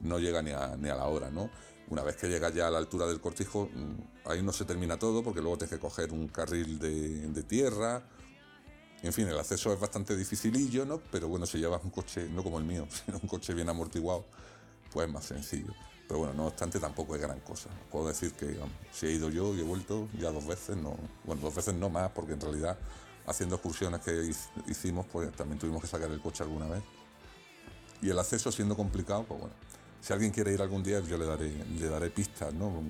no 0.00 0.18
llega 0.18 0.40
ni 0.42 0.52
a, 0.52 0.76
ni 0.76 0.88
a 0.88 0.94
la 0.94 1.06
hora, 1.06 1.30
¿no? 1.30 1.50
Una 1.88 2.02
vez 2.02 2.16
que 2.16 2.28
llegas 2.28 2.54
ya 2.54 2.68
a 2.68 2.70
la 2.70 2.78
altura 2.78 3.06
del 3.06 3.20
cortijo, 3.20 3.68
mm, 3.72 4.30
ahí 4.30 4.42
no 4.42 4.52
se 4.52 4.64
termina 4.64 4.98
todo 4.98 5.22
porque 5.22 5.40
luego 5.40 5.58
tienes 5.58 5.74
que 5.74 5.80
coger 5.80 6.12
un 6.12 6.28
carril 6.28 6.78
de, 6.78 7.42
tierra. 7.42 8.02
En 9.02 9.12
fin, 9.12 9.28
el 9.28 9.38
acceso 9.38 9.72
es 9.72 9.80
bastante 9.80 10.16
dificilillo, 10.16 10.86
¿no? 10.86 11.02
Pero 11.10 11.28
bueno, 11.28 11.44
si 11.44 11.58
llevas 11.58 11.82
un 11.84 11.90
coche, 11.90 12.28
no 12.30 12.42
como 12.42 12.58
el 12.58 12.64
mío, 12.64 12.86
sino 13.04 13.18
un 13.22 13.28
coche 13.28 13.52
bien 13.52 13.68
amortiguado, 13.68 14.24
pues 14.90 15.06
es 15.06 15.12
más 15.12 15.24
sencillo. 15.24 15.74
Pero 16.08 16.20
bueno, 16.20 16.34
no 16.34 16.46
obstante, 16.46 16.78
tampoco 16.78 17.14
es 17.14 17.22
gran 17.22 17.40
cosa. 17.40 17.70
Puedo 17.90 18.08
decir 18.08 18.32
que 18.32 18.58
si 18.92 19.06
he 19.06 19.12
ido 19.12 19.30
yo 19.30 19.54
y 19.54 19.60
he 19.60 19.64
vuelto 19.64 20.08
ya 20.18 20.30
dos 20.30 20.46
veces, 20.46 20.76
no, 20.76 20.96
bueno, 21.24 21.42
dos 21.42 21.54
veces 21.54 21.74
no 21.74 21.88
más, 21.88 22.10
porque 22.10 22.32
en 22.32 22.40
realidad 22.40 22.76
haciendo 23.26 23.56
excursiones 23.56 24.00
que 24.00 24.30
hicimos, 24.66 25.06
pues 25.06 25.32
también 25.32 25.58
tuvimos 25.58 25.80
que 25.80 25.88
sacar 25.88 26.10
el 26.10 26.20
coche 26.20 26.42
alguna 26.42 26.66
vez. 26.66 26.82
Y 28.00 28.10
el 28.10 28.18
acceso 28.18 28.50
siendo 28.50 28.76
complicado, 28.76 29.24
pues 29.24 29.40
bueno, 29.40 29.54
si 30.00 30.12
alguien 30.12 30.32
quiere 30.32 30.52
ir 30.52 30.60
algún 30.60 30.82
día, 30.82 31.00
yo 31.00 31.16
le 31.16 31.24
daré, 31.24 31.52
le 31.78 31.88
daré 31.88 32.10
pistas, 32.10 32.52
¿no? 32.52 32.82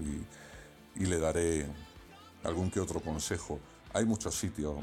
Y, 0.97 1.07
le 1.07 1.19
daré 1.19 1.67
algún 2.45 2.71
que 2.71 2.81
otro 2.81 3.01
consejo. 3.01 3.59
Hay 3.93 4.05
muchos 4.05 4.35
sitios 4.35 4.77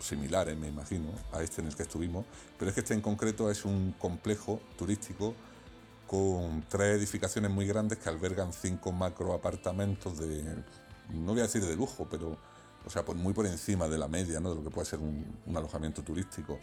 similares, 0.00 0.56
me 0.56 0.68
imagino, 0.68 1.10
a 1.32 1.42
este 1.42 1.60
en 1.60 1.68
el 1.68 1.76
que 1.76 1.82
estuvimos, 1.82 2.26
pero 2.58 2.68
es 2.68 2.74
que 2.74 2.80
este 2.80 2.94
en 2.94 3.00
concreto 3.00 3.50
es 3.50 3.64
un 3.64 3.92
complejo 3.98 4.60
turístico 4.76 5.34
con 6.08 6.64
tres 6.68 6.96
edificaciones 6.96 7.50
muy 7.50 7.66
grandes 7.66 7.98
que 7.98 8.08
albergan 8.08 8.52
cinco 8.52 8.92
macro 8.92 9.34
apartamentos 9.34 10.18
de, 10.18 10.42
no 11.10 11.32
voy 11.32 11.40
a 11.40 11.42
decir 11.42 11.64
de 11.64 11.76
lujo, 11.76 12.08
pero, 12.10 12.38
o 12.84 12.90
sea, 12.90 13.04
muy 13.14 13.34
por 13.34 13.46
encima 13.46 13.86
de 13.88 13.98
la 13.98 14.08
media, 14.08 14.40
¿no? 14.40 14.48
De 14.50 14.56
lo 14.56 14.64
que 14.64 14.70
puede 14.70 14.86
ser 14.86 15.00
un, 15.00 15.38
alojamiento 15.54 16.02
turístico. 16.02 16.58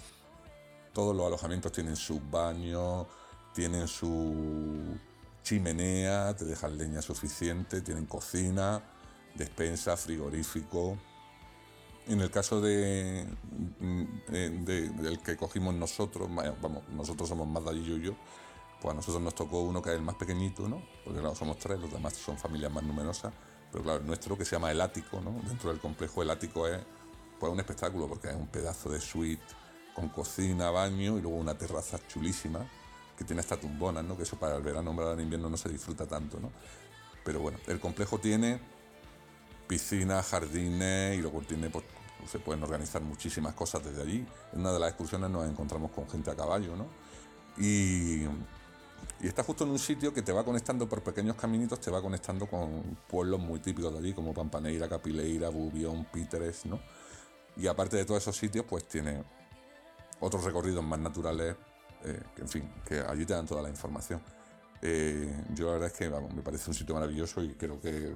todos 0.94 1.16
los 1.16 1.28
alojamientos 1.28 1.72
tienen 1.72 1.96
sus 1.96 2.20
baños, 2.32 3.06
tienen 3.54 3.88
su 3.88 4.98
chimenea, 5.44 6.36
te 6.36 6.46
dejan 6.46 6.76
leña 6.76 7.04
suficiente, 7.04 7.82
tienen 7.82 8.08
cocina, 8.08 8.82
despensa, 9.36 9.96
frigorífico. 9.96 10.98
En 12.08 12.20
el 12.20 12.32
caso 12.32 12.62
de, 12.62 13.28
del 13.80 15.20
que 15.24 15.38
cogimos 15.38 15.76
nosotros, 15.76 16.30
vamos, 16.34 16.84
nosotros 16.90 17.30
somos 17.30 17.48
más 17.48 17.64
de 17.64 17.70
allí 17.70 17.86
yo 17.86 17.98
y 17.98 18.02
yo, 18.02 18.16
pues 18.86 18.94
a 18.94 18.98
nosotros 18.98 19.24
nos 19.24 19.34
tocó 19.34 19.62
uno 19.62 19.82
que 19.82 19.90
es 19.90 19.96
el 19.96 20.04
más 20.04 20.14
pequeñito, 20.14 20.70
¿no? 20.70 20.80
Porque 21.04 21.20
claro, 21.20 21.34
somos 21.34 21.58
tres, 21.58 21.80
los 21.80 21.92
demás 21.92 22.14
son 22.14 22.38
familias 22.38 22.72
más 22.72 22.84
numerosas, 22.84 23.34
pero 23.72 23.84
claro, 23.84 24.02
el 24.02 24.06
nuestro 24.06 24.38
que 24.38 24.46
se 24.46 24.52
llama 24.56 24.70
el 24.70 24.80
ático, 24.80 25.20
¿no? 25.22 25.32
Dentro 25.48 25.72
del 25.72 25.80
complejo 25.80 26.22
el 26.22 26.30
ático 26.30 26.68
es 26.68 26.80
pues 27.40 27.52
un 27.52 27.60
espectáculo 27.60 28.08
porque 28.08 28.28
es 28.30 28.36
un 28.36 28.46
pedazo 28.46 28.92
de 28.92 29.02
suite 29.02 29.42
con 29.96 30.10
cocina, 30.10 30.70
baño 30.70 31.18
y 31.18 31.22
luego 31.22 31.36
una 31.36 31.58
terraza 31.58 31.98
chulísima 32.08 32.64
que 33.18 33.24
tiene 33.24 33.40
hasta 33.40 33.58
tumbonas, 33.58 34.04
¿no? 34.04 34.16
Que 34.16 34.22
eso 34.22 34.38
para 34.38 34.56
el 34.56 34.62
verano, 34.62 34.96
para 34.96 35.14
el 35.14 35.22
invierno 35.22 35.50
no 35.50 35.58
se 35.58 35.70
disfruta 35.70 36.06
tanto, 36.06 36.40
¿no? 36.40 36.52
Pero 37.24 37.40
bueno, 37.40 37.58
el 37.66 37.80
complejo 37.80 38.20
tiene 38.20 38.60
piscinas, 39.68 40.28
jardines 40.28 41.18
y 41.18 41.22
luego 41.24 41.42
tiene, 41.42 41.72
pues, 41.72 41.86
se 42.30 42.38
pueden 42.38 42.62
organizar 42.62 43.02
muchísimas 43.02 43.56
cosas 43.56 43.84
desde 43.84 44.04
allí. 44.04 44.28
En 44.54 44.60
una 44.60 44.74
de 44.74 44.80
las 44.80 44.90
excursiones 44.90 45.32
nos 45.32 45.50
encontramos 45.50 45.90
con 45.90 46.08
gente 46.08 46.30
a 46.30 46.36
caballo, 46.36 46.76
¿no? 46.76 46.86
Y, 47.58 48.28
y 49.22 49.28
está 49.28 49.44
justo 49.44 49.64
en 49.64 49.72
un 49.72 49.80
sitio 49.80 50.14
que 50.14 50.22
te 50.22 50.32
va 50.32 50.44
conectando 50.44 50.88
por 50.88 51.02
pequeños 51.02 51.36
caminitos, 51.36 51.80
te 51.80 51.90
va 51.90 52.02
conectando 52.02 52.48
con 52.48 52.98
pueblos 53.08 53.40
muy 53.40 53.60
típicos 53.60 53.94
de 53.94 54.00
allí, 54.00 54.14
como 54.14 54.34
Pampaneira, 54.34 54.88
Capileira, 54.88 55.50
Bubión, 55.50 56.06
Píteres, 56.06 56.66
¿no? 56.66 56.80
Y 57.58 57.68
aparte 57.68 57.98
de 57.98 58.06
todos 58.06 58.22
esos 58.22 58.36
sitios, 58.36 58.66
pues 58.68 58.88
tiene 58.88 59.24
otros 60.20 60.44
recorridos 60.44 60.84
más 60.84 61.00
naturales, 61.00 61.56
eh, 62.04 62.22
en 62.38 62.48
fin, 62.50 62.72
que 62.86 63.00
allí 63.00 63.26
te 63.26 63.34
dan 63.34 63.46
toda 63.46 63.62
la 63.62 63.70
información. 63.70 64.22
Eh, 64.82 65.44
yo 65.54 65.68
la 65.68 65.72
verdad 65.74 65.88
es 65.88 65.94
que 65.94 66.10
me 66.10 66.42
parece 66.42 66.70
un 66.70 66.76
sitio 66.76 66.94
maravilloso 66.94 67.42
y 67.44 67.54
creo 67.54 67.80
que, 67.80 68.14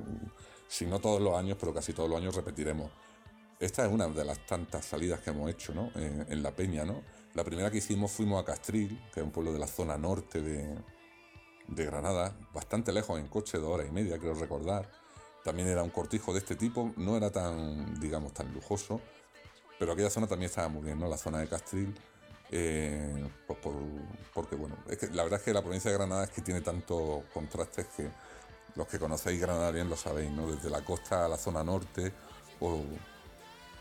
si 0.67 0.85
no 0.85 0.99
todos 0.99 1.21
los 1.21 1.35
años, 1.35 1.57
pero 1.59 1.73
casi 1.73 1.93
todos 1.93 2.09
los 2.09 2.19
años 2.19 2.35
repetiremos. 2.35 2.91
Esta 3.59 3.85
es 3.85 3.91
una 3.91 4.07
de 4.07 4.23
las 4.23 4.45
tantas 4.45 4.85
salidas 4.85 5.19
que 5.19 5.31
hemos 5.31 5.49
hecho 5.49 5.73
¿no? 5.73 5.91
en, 5.95 6.43
La 6.43 6.51
Peña. 6.51 6.85
¿no? 6.85 7.01
La 7.33 7.43
primera 7.43 7.69
que 7.69 7.77
hicimos 7.77 8.11
fuimos 8.11 8.41
a 8.41 8.45
Castril, 8.45 8.99
que 9.13 9.19
es 9.19 9.25
un 9.25 9.31
pueblo 9.31 9.53
de 9.53 9.59
la 9.59 9.67
zona 9.67 9.97
norte 9.97 10.41
de, 10.41 10.75
Granada, 11.67 12.35
bastante 12.51 12.91
lejos 12.91 13.19
en 13.19 13.27
coche, 13.27 13.59
dos 13.59 13.69
horas 13.69 13.87
y 13.87 13.91
media, 13.91 14.17
creo 14.17 14.33
recordar. 14.33 14.89
También 15.43 15.67
era 15.67 15.83
un 15.83 15.91
cortijo 15.91 16.33
de 16.33 16.39
este 16.39 16.55
tipo, 16.55 16.91
no 16.97 17.15
era 17.15 17.31
tan, 17.31 17.99
digamos, 17.99 18.33
tan 18.33 18.51
lujoso, 18.53 18.99
pero 19.77 19.93
aquella 19.93 20.09
zona 20.09 20.27
también 20.27 20.49
estaba 20.49 20.67
muy 20.67 20.83
bien, 20.83 20.99
¿no? 20.99 21.07
La 21.07 21.17
zona 21.17 21.39
de 21.39 21.47
Castril. 21.47 21.95
Eh, 22.51 23.29
pues 23.45 23.59
porque 24.33 24.55
bueno, 24.55 24.75
la 25.13 25.21
verdad 25.21 25.39
es 25.39 25.45
que 25.45 25.53
la 25.53 25.61
provincia 25.61 25.91
de 25.91 25.97
Granada 25.97 26.23
es 26.23 26.31
que 26.31 26.41
tiene 26.41 26.61
tantos 26.61 27.23
contrastes 27.31 27.85
que 27.95 28.09
los 28.73 28.87
que 28.87 28.97
conocéis 28.97 29.39
Granada 29.39 29.69
bien 29.69 29.87
lo 29.87 29.95
sabéis, 29.95 30.31
¿no? 30.31 30.51
Desde 30.51 30.69
la 30.71 30.83
costa 30.83 31.25
a 31.25 31.27
la 31.27 31.37
zona 31.37 31.63
norte 31.63 32.11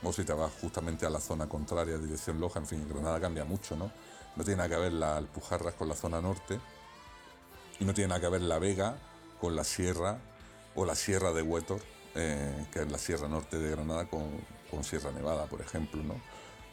o 0.02 0.12
si 0.12 0.24
te 0.24 0.32
vas 0.32 0.52
justamente 0.60 1.06
a 1.06 1.10
la 1.10 1.20
zona 1.20 1.48
contraria, 1.48 1.98
dirección 1.98 2.40
Loja, 2.40 2.60
en 2.60 2.66
fin, 2.66 2.88
Granada 2.88 3.20
cambia 3.20 3.44
mucho, 3.44 3.76
¿no? 3.76 3.90
No 4.36 4.44
tiene 4.44 4.58
nada 4.58 4.68
que 4.68 4.80
ver 4.80 4.92
la 4.92 5.16
Alpujarras 5.16 5.74
con 5.74 5.88
la 5.88 5.94
zona 5.94 6.20
norte 6.20 6.60
y 7.80 7.84
no 7.84 7.94
tiene 7.94 8.08
nada 8.08 8.20
que 8.20 8.28
ver 8.28 8.42
la 8.42 8.58
Vega 8.58 8.96
con 9.40 9.56
la 9.56 9.64
Sierra 9.64 10.18
o 10.74 10.84
la 10.84 10.94
Sierra 10.94 11.32
de 11.32 11.42
Huétor, 11.42 11.80
eh, 12.14 12.66
que 12.72 12.82
es 12.82 12.90
la 12.90 12.98
Sierra 12.98 13.28
Norte 13.28 13.58
de 13.58 13.70
Granada 13.70 14.08
con, 14.08 14.24
con 14.70 14.84
Sierra 14.84 15.10
Nevada, 15.10 15.46
por 15.46 15.60
ejemplo, 15.60 16.02
¿no? 16.02 16.14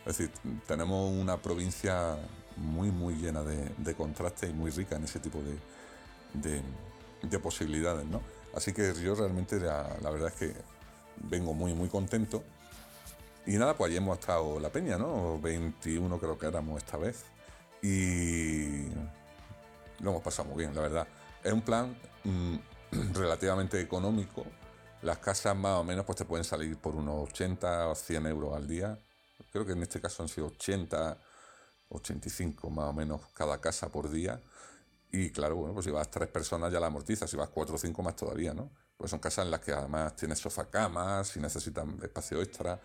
Es 0.05 0.17
decir, 0.17 0.31
tenemos 0.67 1.11
una 1.11 1.41
provincia 1.41 2.15
muy, 2.57 2.91
muy 2.91 3.15
llena 3.15 3.43
de, 3.43 3.95
contrastes 3.95 4.49
y 4.49 4.53
muy 4.53 4.69
rica 4.71 4.95
en 4.95 5.03
ese 5.03 5.19
tipo 5.19 5.39
de, 5.41 6.61
de, 7.27 7.39
posibilidades, 7.39 8.05
¿no? 8.05 8.21
Así 8.53 8.71
que 8.71 8.93
yo 9.03 9.15
realmente 9.15 9.59
la, 9.59 9.97
verdad 10.11 10.27
es 10.27 10.35
que 10.35 10.53
vengo 11.29 11.53
muy, 11.53 11.73
muy 11.73 11.89
contento. 11.89 12.43
Y 13.47 13.57
nada, 13.57 13.75
pues 13.75 13.89
allí 13.89 13.97
hemos 13.97 14.17
estado 14.17 14.59
la 14.59 14.69
peña, 14.69 14.97
¿no? 14.97 15.39
21 15.39 16.19
creo 16.19 16.37
que 16.37 16.47
éramos 16.47 16.77
esta 16.77 16.97
vez. 16.97 17.25
Y 17.81 18.87
lo 19.99 20.11
hemos 20.11 20.23
pasado 20.23 20.49
muy 20.49 20.57
bien, 20.57 20.73
la 20.73 20.81
verdad. 20.81 21.07
Es 21.43 21.53
un 21.53 21.61
plan 21.61 21.95
mmm, 22.23 22.55
relativamente 23.13 23.79
económico, 23.79 24.45
las 25.01 25.19
casas 25.19 25.55
más 25.55 25.79
o 25.79 25.83
menos 25.83 26.05
pues 26.05 26.17
te 26.17 26.25
pueden 26.25 26.43
salir 26.43 26.77
por 26.77 26.95
unos 26.95 27.29
80 27.29 27.89
o 27.89 27.95
100 27.95 28.25
euros 28.25 28.55
al 28.55 28.67
día. 28.67 28.97
Creo 29.51 29.65
que 29.65 29.73
en 29.73 29.83
este 29.83 30.01
caso 30.01 30.23
han 30.23 30.29
sido 30.29 30.47
80, 30.47 31.17
85 31.89 32.69
más 32.69 32.85
o 32.85 32.93
menos 32.93 33.21
cada 33.33 33.61
casa 33.61 33.89
por 33.89 34.09
día. 34.09 34.41
Y 35.11 35.29
claro, 35.29 35.55
bueno, 35.55 35.73
pues 35.73 35.85
si 35.85 35.91
vas 35.91 36.09
tres 36.09 36.29
personas 36.29 36.73
ya 36.73 36.79
la 36.79 36.87
amortizas, 36.87 37.29
si 37.29 37.37
vas 37.37 37.49
cuatro 37.49 37.75
o 37.75 37.77
cinco 37.77 38.01
más 38.01 38.15
todavía, 38.15 38.53
¿no? 38.53 38.71
Pues 38.97 39.11
son 39.11 39.19
casas 39.19 39.45
en 39.45 39.51
las 39.51 39.59
que 39.59 39.71
además 39.71 40.15
tienes 40.15 40.39
sofá 40.39 40.69
camas, 40.69 41.27
si 41.27 41.39
necesitan 41.39 41.99
espacio 42.01 42.41
extra. 42.41 42.79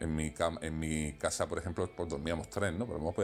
En 0.00 0.16
mi, 0.16 0.32
en 0.62 0.78
mi 0.78 1.12
casa, 1.18 1.46
por 1.46 1.58
ejemplo, 1.58 1.88
pues 1.94 2.08
dormíamos 2.08 2.48
tres, 2.48 2.72
¿no? 2.72 2.86
Pero 2.86 2.98
vamos 2.98 3.14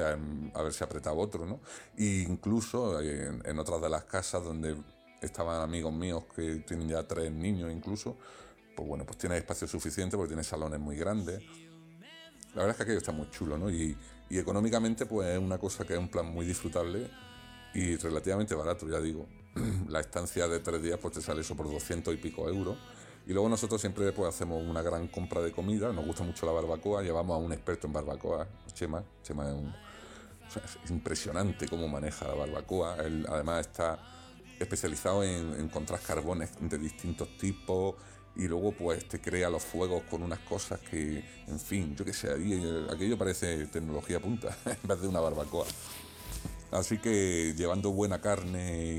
a 0.55 0.63
ver 0.63 0.73
si 0.73 0.85
apretaba 0.85 1.17
otro, 1.17 1.47
¿no? 1.47 1.61
E 1.97 2.27
incluso 2.29 3.01
en, 3.01 3.43
en 3.45 3.59
otras 3.59 3.81
de 3.81 3.89
las 3.89 4.05
casas 4.05 4.45
donde 4.45 4.77
estaban 5.23 5.63
amigos 5.63 5.93
míos 5.93 6.25
que 6.35 6.57
tienen 6.67 6.89
ya 6.89 7.03
tres 7.07 7.33
niños 7.33 7.73
incluso, 7.73 8.17
pues 8.75 8.87
bueno, 8.87 9.05
pues 9.07 9.19
tiene 9.19 9.39
espacio 9.39 9.67
suficiente 9.67 10.17
porque 10.17 10.29
tiene 10.29 10.45
salones 10.45 10.79
muy 10.79 10.97
grandes. 10.97 11.43
La 12.55 12.63
verdad 12.63 12.71
es 12.71 12.77
que 12.77 12.83
aquello 12.83 12.99
está 12.99 13.13
muy 13.13 13.31
chulo, 13.31 13.59
¿no? 13.59 13.71
Y, 13.71 13.97
y 14.29 14.39
económicamente 14.39 15.07
pues 15.07 15.29
es 15.29 15.39
una 15.39 15.59
cosa 15.59 15.87
que 15.87 15.95
es 15.95 15.99
un 15.99 16.09
plan 16.09 16.27
muy 16.27 16.45
disfrutable 16.47 17.11
y 17.75 17.97
relativamente 17.97 18.55
barato, 18.55 18.89
ya 18.89 19.01
digo. 19.01 19.27
la 19.89 20.01
estancia 20.01 20.49
de 20.49 20.61
tres 20.61 20.83
días 20.83 20.99
pues 21.01 21.15
te 21.15 21.21
sale 21.21 21.41
eso 21.41 21.57
por 21.57 21.71
200 21.71 22.15
y 22.15 22.17
pico 22.19 22.49
euros. 22.49 22.77
Y 23.27 23.33
luego 23.33 23.49
nosotros 23.49 23.81
siempre 23.81 24.13
pues 24.13 24.29
hacemos 24.29 24.63
una 24.63 24.83
gran 24.83 25.09
compra 25.09 25.41
de 25.41 25.51
comida, 25.51 25.93
nos 25.93 26.07
gusta 26.07 26.23
mucho 26.23 26.47
la 26.47 26.53
barbacoa, 26.53 27.03
llevamos 27.03 27.35
a 27.35 27.39
un 27.39 27.53
experto 27.53 27.89
en 27.89 27.93
barbacoa, 27.93 28.47
Chema, 28.73 29.03
Chema 29.23 29.49
es, 29.49 29.55
un, 29.55 29.75
es 30.85 30.91
impresionante 30.91 31.67
cómo 31.69 31.89
maneja 31.89 32.29
la 32.29 32.35
barbacoa, 32.35 32.97
él 33.05 33.27
además 33.29 33.67
está 33.67 33.99
especializado 34.59 35.23
en 35.23 35.61
encontrar 35.61 36.01
carbones 36.01 36.51
de 36.61 36.79
distintos 36.79 37.37
tipos. 37.37 37.95
Y 38.39 38.49
luego 38.49 38.73
pues 38.73 39.09
te 39.09 39.19
crea 39.19 39.49
los 39.49 39.65
fuegos 39.65 40.03
con 40.11 40.23
unas 40.23 40.41
cosas 40.41 40.79
que, 40.81 41.25
en 41.47 41.59
fin, 41.59 41.97
yo 41.97 42.05
qué 42.05 42.13
sé, 42.13 42.29
aquello 42.91 43.17
parece 43.17 43.67
tecnología 43.67 44.21
punta 44.21 44.55
en 44.67 44.87
vez 44.87 45.01
de 45.01 45.09
una 45.09 45.21
barbacoa. 45.21 45.65
Así 46.71 46.99
que 46.99 47.55
llevando 47.57 47.93
buena 47.93 48.21
carne 48.21 48.93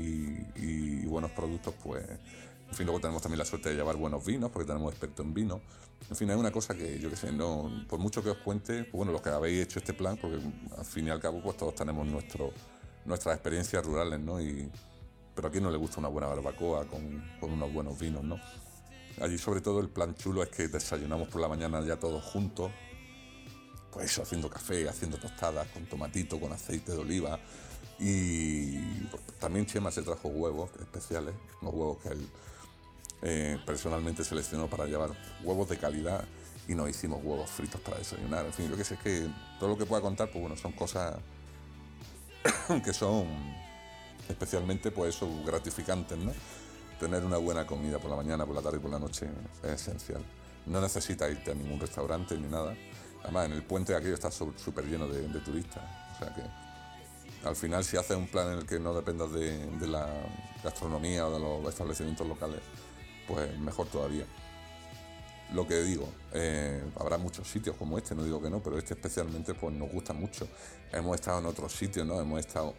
y, 0.56 1.06
buenos 1.06 1.30
productos, 1.30 1.74
pues, 1.82 2.04
en 2.68 2.74
fin, 2.74 2.86
luego 2.86 3.00
tenemos 3.00 3.22
también 3.22 3.38
la 3.38 3.44
suerte 3.44 3.70
de 3.70 3.76
llevar 3.76 3.96
buenos 3.96 4.24
vinos, 4.24 4.50
porque 4.50 4.66
tenemos 4.66 4.92
expertos 4.92 5.24
en 5.24 5.32
vino. 5.32 5.60
En 6.08 6.16
fin, 6.16 6.30
es 6.30 6.36
una 6.36 6.50
cosa 6.50 6.74
que, 6.74 6.98
yo 6.98 7.08
qué 7.08 7.16
sé, 7.16 7.32
no, 7.32 7.84
por 7.88 7.98
mucho 7.98 8.22
que 8.22 8.30
os 8.30 8.38
cuente, 8.38 8.84
pues 8.84 8.92
bueno, 8.92 9.12
los 9.12 9.22
que 9.22 9.30
habéis 9.30 9.64
hecho 9.64 9.78
este 9.78 9.94
plan, 9.94 10.18
porque 10.20 10.38
al 10.76 10.84
fin 10.84 11.06
y 11.06 11.10
al 11.10 11.20
cabo, 11.20 11.42
pues 11.42 11.56
todos 11.56 11.74
tenemos 11.74 12.06
nuestro, 12.06 12.52
nuestras 13.04 13.36
experiencias 13.36 13.84
rurales, 13.84 14.20
¿no? 14.20 14.40
Y, 14.40 14.70
pero 15.34 15.48
a 15.48 15.50
quién 15.50 15.64
no 15.64 15.70
le 15.70 15.78
gusta 15.78 15.98
una 15.98 16.08
buena 16.08 16.28
barbacoa 16.28 16.86
con, 16.86 17.22
unos 17.40 17.72
buenos 17.72 17.98
vinos, 17.98 18.22
¿no? 18.22 18.38
Allí 19.20 19.38
sobre 19.38 19.60
todo 19.60 19.80
el 19.80 19.88
plan 19.88 20.14
chulo 20.14 20.42
es 20.42 20.50
que 20.50 20.68
desayunamos 20.68 21.28
por 21.28 21.40
la 21.40 21.48
mañana 21.48 21.80
ya 21.80 21.96
todos 21.96 22.22
juntos, 22.22 22.70
pues 23.90 24.10
eso, 24.10 24.22
haciendo 24.22 24.50
café, 24.50 24.88
haciendo 24.88 25.16
tostadas 25.16 25.66
con 25.68 25.86
tomatito, 25.86 26.38
con 26.38 26.52
aceite 26.52 26.92
de 26.92 26.98
oliva 26.98 27.40
y 27.98 28.78
también 29.40 29.66
Chema 29.66 29.90
se 29.90 30.02
trajo 30.02 30.28
huevos 30.28 30.70
especiales, 30.80 31.34
unos 31.60 31.74
huevos 31.74 31.98
que 31.98 32.10
él 32.10 32.28
eh, 33.22 33.58
personalmente 33.66 34.24
seleccionó 34.24 34.68
para 34.68 34.86
llevar 34.86 35.10
huevos 35.42 35.68
de 35.68 35.76
calidad 35.76 36.24
y 36.68 36.74
nos 36.74 36.88
hicimos 36.90 37.20
huevos 37.22 37.50
fritos 37.50 37.80
para 37.80 37.98
desayunar. 37.98 38.46
En 38.46 38.52
fin, 38.52 38.68
yo 38.68 38.76
que 38.76 38.84
sé 38.84 38.94
es 38.94 39.00
que 39.00 39.26
todo 39.58 39.70
lo 39.70 39.78
que 39.78 39.86
pueda 39.86 40.02
contar, 40.02 40.30
pues 40.30 40.40
bueno, 40.40 40.56
son 40.56 40.72
cosas 40.72 41.16
que 42.84 42.92
son 42.92 43.26
especialmente 44.28 44.90
pues 44.90 45.16
eso, 45.16 45.28
gratificantes, 45.44 46.18
¿no? 46.18 46.32
Tener 47.00 47.24
una 47.24 47.38
buena 47.38 47.66
comida 47.66 47.98
por 47.98 48.10
la 48.10 48.16
mañana, 48.16 48.44
por 48.44 48.54
la 48.54 48.62
tarde 48.62 48.78
y 48.78 48.80
por 48.80 48.90
la 48.90 48.98
noche 48.98 49.28
es 49.62 49.70
esencial. 49.70 50.22
No 50.66 50.80
necesitas 50.80 51.30
irte 51.30 51.52
a 51.52 51.54
ningún 51.54 51.80
restaurante 51.80 52.36
ni 52.36 52.48
nada. 52.48 52.76
Además, 53.22 53.46
en 53.46 53.52
el 53.52 53.62
puente 53.62 53.94
aquello 53.94 54.14
está 54.14 54.30
súper 54.30 54.84
lleno 54.84 55.08
de, 55.08 55.22
turistas. 55.40 55.82
O 56.14 56.18
sea 56.18 56.34
que 56.34 56.42
al 57.48 57.56
final 57.56 57.84
si 57.84 57.96
haces 57.96 58.16
un 58.16 58.26
plan 58.26 58.52
en 58.52 58.58
el 58.58 58.66
que 58.66 58.78
no 58.78 58.92
dependas 58.92 59.32
de, 59.32 59.70
la 59.86 60.08
gastronomía 60.62 61.26
o 61.26 61.32
de 61.32 61.40
los 61.40 61.72
establecimientos 61.72 62.26
locales, 62.26 62.60
pues 63.28 63.56
mejor 63.58 63.86
todavía. 63.88 64.24
Lo 65.52 65.66
que 65.66 65.80
digo, 65.82 66.08
eh, 66.32 66.82
habrá 66.96 67.16
muchos 67.16 67.48
sitios 67.48 67.76
como 67.76 67.96
este, 67.96 68.14
no 68.14 68.24
digo 68.24 68.42
que 68.42 68.50
no, 68.50 68.62
pero 68.62 68.76
este 68.76 68.94
especialmente 68.94 69.54
pues 69.54 69.74
nos 69.74 69.90
gusta 69.90 70.12
mucho. 70.12 70.48
Hemos 70.92 71.14
estado 71.14 71.38
en 71.38 71.46
otros 71.46 71.72
sitios, 71.72 72.06
¿no? 72.06 72.20
Hemos 72.20 72.40
estado 72.40 72.74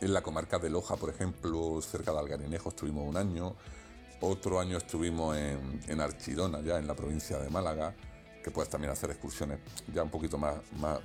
en 0.00 0.12
la 0.14 0.22
comarca 0.22 0.58
de 0.58 0.70
Loja, 0.70 0.96
por 0.96 1.10
ejemplo, 1.10 1.80
cerca 1.82 2.12
de 2.12 2.18
Algarinejo 2.20 2.68
estuvimos 2.68 3.06
un 3.06 3.16
año. 3.16 3.56
Otro 4.20 4.60
año 4.60 4.78
estuvimos 4.78 5.36
en, 5.36 6.00
Archidona, 6.00 6.60
ya 6.60 6.78
en 6.78 6.86
la 6.86 6.94
provincia 6.94 7.38
de 7.38 7.50
Málaga, 7.50 7.94
que 8.42 8.50
puedes 8.50 8.70
también 8.70 8.92
hacer 8.92 9.10
excursiones 9.10 9.60
ya 9.92 10.02
un 10.02 10.10
poquito 10.10 10.38
más, 10.38 10.56
más 10.78 10.98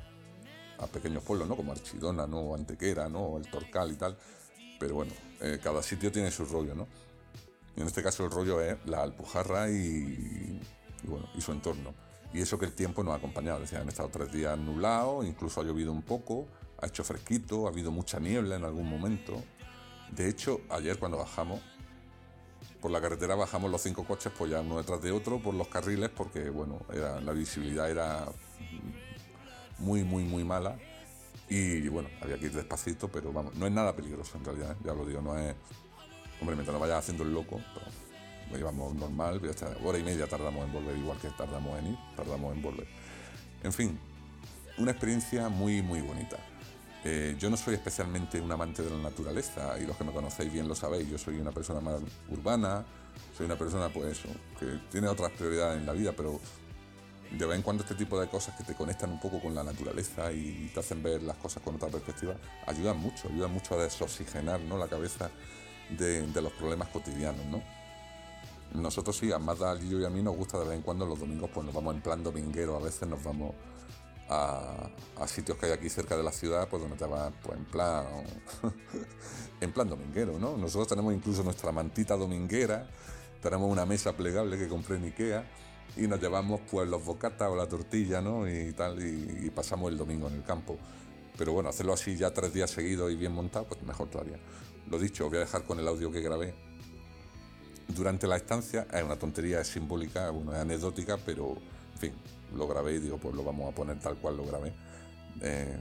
a 0.80 0.88
pequeños 0.88 1.24
pueblos, 1.24 1.48
¿no? 1.48 1.56
Como 1.56 1.74
Archidona, 1.74 2.26
¿no? 2.26 2.40
O 2.40 2.56
Antequera, 2.56 3.10
¿no? 3.10 3.20
O 3.20 3.38
el 3.38 3.50
Torcal 3.50 3.92
y 3.92 3.96
tal. 3.96 4.18
Pero 4.80 4.96
bueno, 4.96 5.14
eh, 5.42 5.60
cada 5.62 5.84
sitio 5.84 6.12
tiene 6.12 6.32
su 6.32 6.46
rollo, 6.46 6.74
¿no? 6.74 6.88
En 7.76 7.88
este 7.88 8.04
caso 8.04 8.24
el 8.26 8.32
rollo 8.32 8.62
es 8.62 8.78
la 8.86 9.02
Alpujarra 9.02 9.70
y, 9.70 10.60
bueno, 11.04 11.28
y 11.36 11.42
su 11.42 11.52
entorno. 11.52 11.94
Y 12.34 12.42
eso 12.42 12.58
que 12.58 12.66
el 12.66 12.74
tiempo 12.74 13.04
nos 13.04 13.14
ha 13.14 13.18
acompañado. 13.18 13.64
Han 13.76 13.90
estado 13.90 14.10
tres 14.10 14.32
días 14.32 14.58
nublados, 14.58 15.26
incluso 15.26 15.62
ha 15.62 15.64
llovido 15.64 15.92
un 15.92 16.02
poco, 16.02 16.48
ha 16.82 16.88
hecho 16.88 17.04
fresquito, 17.04 17.68
ha 17.68 17.70
habido 17.70 17.92
mucha 17.92 18.20
niebla 18.20 18.56
en 18.56 18.64
algún 18.64 18.90
momento. 18.90 19.42
De 20.12 20.30
hecho, 20.30 20.62
ayer 20.70 20.98
cuando 20.98 21.18
bajamos, 21.18 21.62
por 22.82 22.92
la 22.92 23.02
carretera 23.02 23.36
bajamos 23.36 23.72
los 23.72 23.82
cinco 23.82 24.04
coches, 24.04 24.32
pues 24.38 24.52
ya 24.52 24.62
uno 24.62 24.78
detrás 24.78 25.02
de 25.02 25.12
otro, 25.12 25.42
por 25.42 25.54
los 25.54 25.68
carriles, 25.68 26.10
porque 26.10 26.50
bueno, 26.50 26.82
la 26.92 27.32
visibilidad 27.32 27.90
era 27.90 28.28
muy, 29.80 30.04
muy, 30.04 30.24
muy 30.24 30.44
mala. 30.44 30.78
Y 31.50 31.88
bueno, 31.88 32.10
había 32.22 32.38
que 32.38 32.46
ir 32.46 32.54
despacito, 32.54 33.10
pero 33.10 33.32
vamos, 33.32 33.54
no 33.56 33.68
es 33.68 33.72
nada 33.72 33.96
peligroso 33.96 34.38
en 34.38 34.46
realidad, 34.46 34.72
¿eh? 34.72 34.76
ya 34.84 34.94
lo 34.94 35.06
digo, 35.06 35.22
no 35.22 35.38
es. 35.38 35.56
Hombre, 36.44 36.58
mientras 36.58 36.74
no 36.74 36.80
vayas 36.82 37.00
haciendo 37.00 37.24
el 37.24 37.34
loco, 37.34 37.62
pero 37.74 37.86
lo 38.52 38.58
llevamos 38.58 38.94
normal, 38.96 39.42
ya 39.42 39.52
está, 39.52 39.74
hora 39.82 39.98
y 39.98 40.04
media 40.04 40.28
tardamos 40.28 40.66
en 40.66 40.74
volver, 40.74 40.98
igual 40.98 41.18
que 41.18 41.30
tardamos 41.30 41.80
en 41.80 41.88
ir, 41.88 41.98
tardamos 42.18 42.54
en 42.54 42.62
volver. 42.62 42.86
En 43.64 43.72
fin, 43.72 43.98
una 44.78 44.92
experiencia 44.92 45.48
muy, 45.48 45.82
muy 45.82 46.02
bonita. 46.02 46.36
Eh, 47.06 47.38
yo 47.40 47.50
no 47.50 47.56
soy 47.56 47.76
especialmente 47.76 48.42
un 48.42 48.52
amante 48.52 48.84
de 48.84 48.90
la 48.90 48.98
naturaleza 48.98 49.80
y 49.80 49.86
los 49.86 49.96
que 49.96 50.04
me 50.04 50.12
conocéis 50.12 50.52
bien 50.52 50.68
lo 50.68 50.76
sabéis. 50.76 51.10
Yo 51.10 51.18
soy 51.18 51.40
una 51.40 51.54
persona 51.54 51.80
más 51.80 52.02
urbana, 52.30 52.84
soy 53.38 53.46
una 53.46 53.56
persona 53.56 53.88
pues 53.88 54.20
que 54.60 54.66
tiene 54.92 55.08
otras 55.08 55.32
prioridades 55.32 55.80
en 55.80 55.86
la 55.86 55.94
vida, 55.94 56.12
pero 56.12 56.42
de 57.32 57.46
vez 57.46 57.56
en 57.56 57.62
cuando 57.62 57.84
este 57.84 57.96
tipo 57.96 58.20
de 58.20 58.28
cosas 58.28 58.54
que 58.58 58.66
te 58.66 58.76
conectan 58.76 59.12
un 59.12 59.22
poco 59.22 59.40
con 59.40 59.56
la 59.56 59.64
naturaleza 59.64 60.30
y 60.34 60.70
te 60.74 60.82
hacen 60.82 61.02
ver 61.02 61.24
las 61.24 61.38
cosas 61.38 61.64
con 61.64 61.76
otra 61.76 61.88
perspectiva 61.88 62.36
ayudan 62.68 62.98
mucho, 62.98 63.30
ayudan 63.30 63.54
mucho 63.54 63.80
a 63.80 63.84
desoxigenar 63.84 64.60
¿no? 64.60 64.78
la 64.78 64.90
cabeza 64.90 65.32
de, 65.90 66.42
los 66.42 66.52
problemas 66.54 66.90
cotidianos. 66.90 67.46
¿no? 67.46 67.62
Nosotros 68.74 69.18
sí, 69.18 69.32
a 69.32 69.40
Mazda, 69.40 69.72
a 69.72 69.76
Lillo 69.76 70.00
y 70.00 70.06
a 70.06 70.10
mí 70.10 70.22
nos 70.22 70.36
gusta 70.36 70.58
de 70.60 70.66
vez 70.66 70.78
en 70.78 70.82
cuando 70.82 71.06
los 71.06 71.20
domingos 71.20 71.50
pues 71.54 71.66
nos 71.66 71.76
vamos 71.76 71.96
en 71.96 72.02
plan 72.02 72.24
dominguero, 72.24 72.76
a 72.76 72.80
veces 72.80 73.08
nos 73.08 73.24
vamos 73.24 73.54
a, 74.30 74.90
sitios 75.28 75.58
que 75.58 75.68
hay 75.68 75.72
aquí 75.74 75.90
cerca 75.90 76.18
de 76.18 76.24
la 76.24 76.32
ciudad, 76.32 76.68
pues 76.68 76.82
donde 76.82 76.98
te 76.98 77.06
vas 77.06 77.32
pues, 77.44 77.58
en 77.58 77.66
plan 77.66 78.06
en 79.62 79.72
plan 79.72 79.88
dominguero, 79.88 80.40
¿no? 80.40 80.58
Nosotros 80.58 80.88
tenemos 80.88 81.14
incluso 81.14 81.44
nuestra 81.44 81.72
mantita 81.72 82.16
dominguera, 82.16 82.88
tenemos 83.42 83.72
una 83.72 83.86
mesa 83.86 84.14
plegable 84.14 84.58
que 84.58 84.68
compré 84.68 84.96
en 84.96 85.04
Ikea 85.06 85.46
y 85.98 86.08
nos 86.08 86.20
llevamos 86.20 86.62
pues 86.72 86.88
los 86.88 87.06
bocatas 87.06 87.50
o 87.50 87.56
la 87.56 87.68
tortilla, 87.68 88.22
¿no? 88.22 88.50
Y 88.50 88.74
tal, 88.74 88.98
y 89.04 89.50
pasamos 89.52 89.92
el 89.92 89.98
domingo 89.98 90.28
en 90.28 90.36
el 90.36 90.44
campo. 90.44 90.78
Pero 91.38 91.54
bueno, 91.54 91.70
hacerlo 91.70 91.94
así 91.94 92.16
ya 92.16 92.32
tres 92.32 92.54
días 92.54 92.70
seguidos 92.70 93.12
y 93.12 93.16
bien 93.16 93.32
montado, 93.32 93.66
pues 93.66 93.82
mejor 93.84 94.10
todavía. 94.10 94.38
Lo 94.90 95.00
dicho, 95.00 95.26
os 95.26 95.30
voy 95.30 95.38
a 95.38 95.42
dejar 95.42 95.64
con 95.64 95.80
el 95.80 95.88
audio 95.88 96.12
que 96.12 96.22
grabé 96.22 96.54
durante 97.88 98.28
la 98.28 98.38
estancia. 98.38 98.88
Es 98.92 99.04
una 99.04 99.18
tontería, 99.18 99.62
es 99.62 99.68
simbólica, 99.68 100.30
bueno, 100.30 100.54
es 100.54 100.60
anecdótica, 100.60 101.18
pero 101.18 101.56
en 101.94 102.00
fin, 102.00 102.14
lo 102.56 102.68
grabé 102.68 102.96
y 102.96 103.00
digo, 103.00 103.18
pues 103.18 103.36
lo 103.36 103.44
vamos 103.44 103.72
a 103.72 103.76
poner 103.76 104.00
tal 104.00 104.16
cual 104.18 104.38
lo 104.38 104.46
grabé. 104.46 104.74
Eh, 105.42 105.78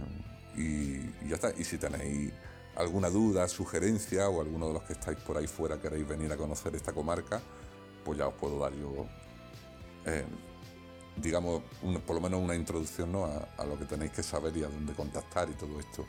y, 0.56 1.28
ya 1.28 1.36
está. 1.36 1.52
Y 1.56 1.64
si 1.64 1.78
tenéis 1.78 2.32
alguna 2.76 3.10
duda, 3.10 3.48
sugerencia 3.48 4.28
o 4.28 4.40
alguno 4.40 4.68
de 4.68 4.74
los 4.74 4.82
que 4.84 4.94
estáis 4.94 5.18
por 5.18 5.36
ahí 5.36 5.46
fuera 5.46 5.80
queréis 5.80 6.06
venir 6.06 6.32
a 6.32 6.36
conocer 6.36 6.74
esta 6.74 6.92
comarca, 6.92 7.40
pues 8.04 8.18
ya 8.18 8.28
os 8.28 8.34
puedo 8.34 8.58
dar 8.58 8.72
yo, 8.72 9.06
eh, 10.06 10.24
digamos, 11.16 11.62
por 12.06 12.16
lo 12.16 12.22
menos 12.22 12.40
una 12.40 12.54
introducción 12.54 13.12
¿no? 13.12 13.24
a, 13.24 13.64
lo 13.64 13.78
que 13.78 13.84
tenéis 13.84 14.12
que 14.12 14.22
saber 14.22 14.56
y 14.56 14.64
a 14.64 14.68
dónde 14.68 14.94
contactar 14.94 15.48
y 15.50 15.54
todo 15.54 15.78
esto. 15.78 16.04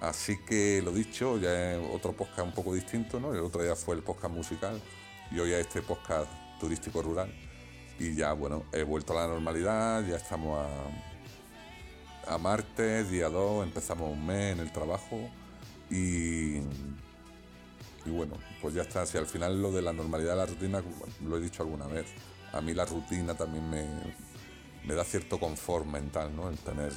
Así 0.00 0.38
que 0.38 0.80
lo 0.82 0.92
dicho, 0.92 1.36
ya 1.38 1.74
es 1.74 1.88
otro 1.92 2.12
podcast 2.12 2.46
un 2.46 2.52
poco 2.52 2.74
distinto, 2.74 3.20
¿no? 3.20 3.34
El 3.34 3.40
otro 3.40 3.62
día 3.62 3.76
fue 3.76 3.94
el 3.94 4.02
podcast 4.02 4.32
musical 4.32 4.80
y 5.30 5.38
hoy 5.38 5.52
es 5.52 5.66
este 5.66 5.82
podcast 5.82 6.30
turístico 6.58 7.02
rural. 7.02 7.30
Y 7.98 8.14
ya, 8.14 8.32
bueno, 8.32 8.64
he 8.72 8.82
vuelto 8.82 9.12
a 9.12 9.22
la 9.22 9.28
normalidad, 9.28 10.02
ya 10.06 10.16
estamos 10.16 10.66
a, 12.26 12.38
martes, 12.38 13.10
día 13.10 13.28
2, 13.28 13.64
empezamos 13.66 14.10
un 14.10 14.24
mes 14.24 14.54
en 14.54 14.60
el 14.60 14.72
trabajo 14.72 15.28
y, 15.90 16.58
y 18.06 18.10
bueno, 18.10 18.34
pues 18.62 18.72
ya 18.72 18.82
está. 18.82 19.04
Si 19.04 19.18
al 19.18 19.26
final 19.26 19.60
lo 19.60 19.70
de 19.70 19.82
la 19.82 19.92
normalidad 19.92 20.30
de 20.30 20.38
la 20.38 20.46
rutina, 20.46 20.82
lo 21.26 21.36
he 21.36 21.40
dicho 21.40 21.62
alguna 21.62 21.86
vez, 21.86 22.06
a 22.52 22.62
mí 22.62 22.72
la 22.72 22.86
rutina 22.86 23.34
también 23.34 23.68
me, 23.68 23.84
me 24.86 24.94
da 24.94 25.04
cierto 25.04 25.38
confort 25.38 25.84
mental, 25.84 26.34
¿no? 26.34 26.48
El 26.48 26.56
tener, 26.56 26.92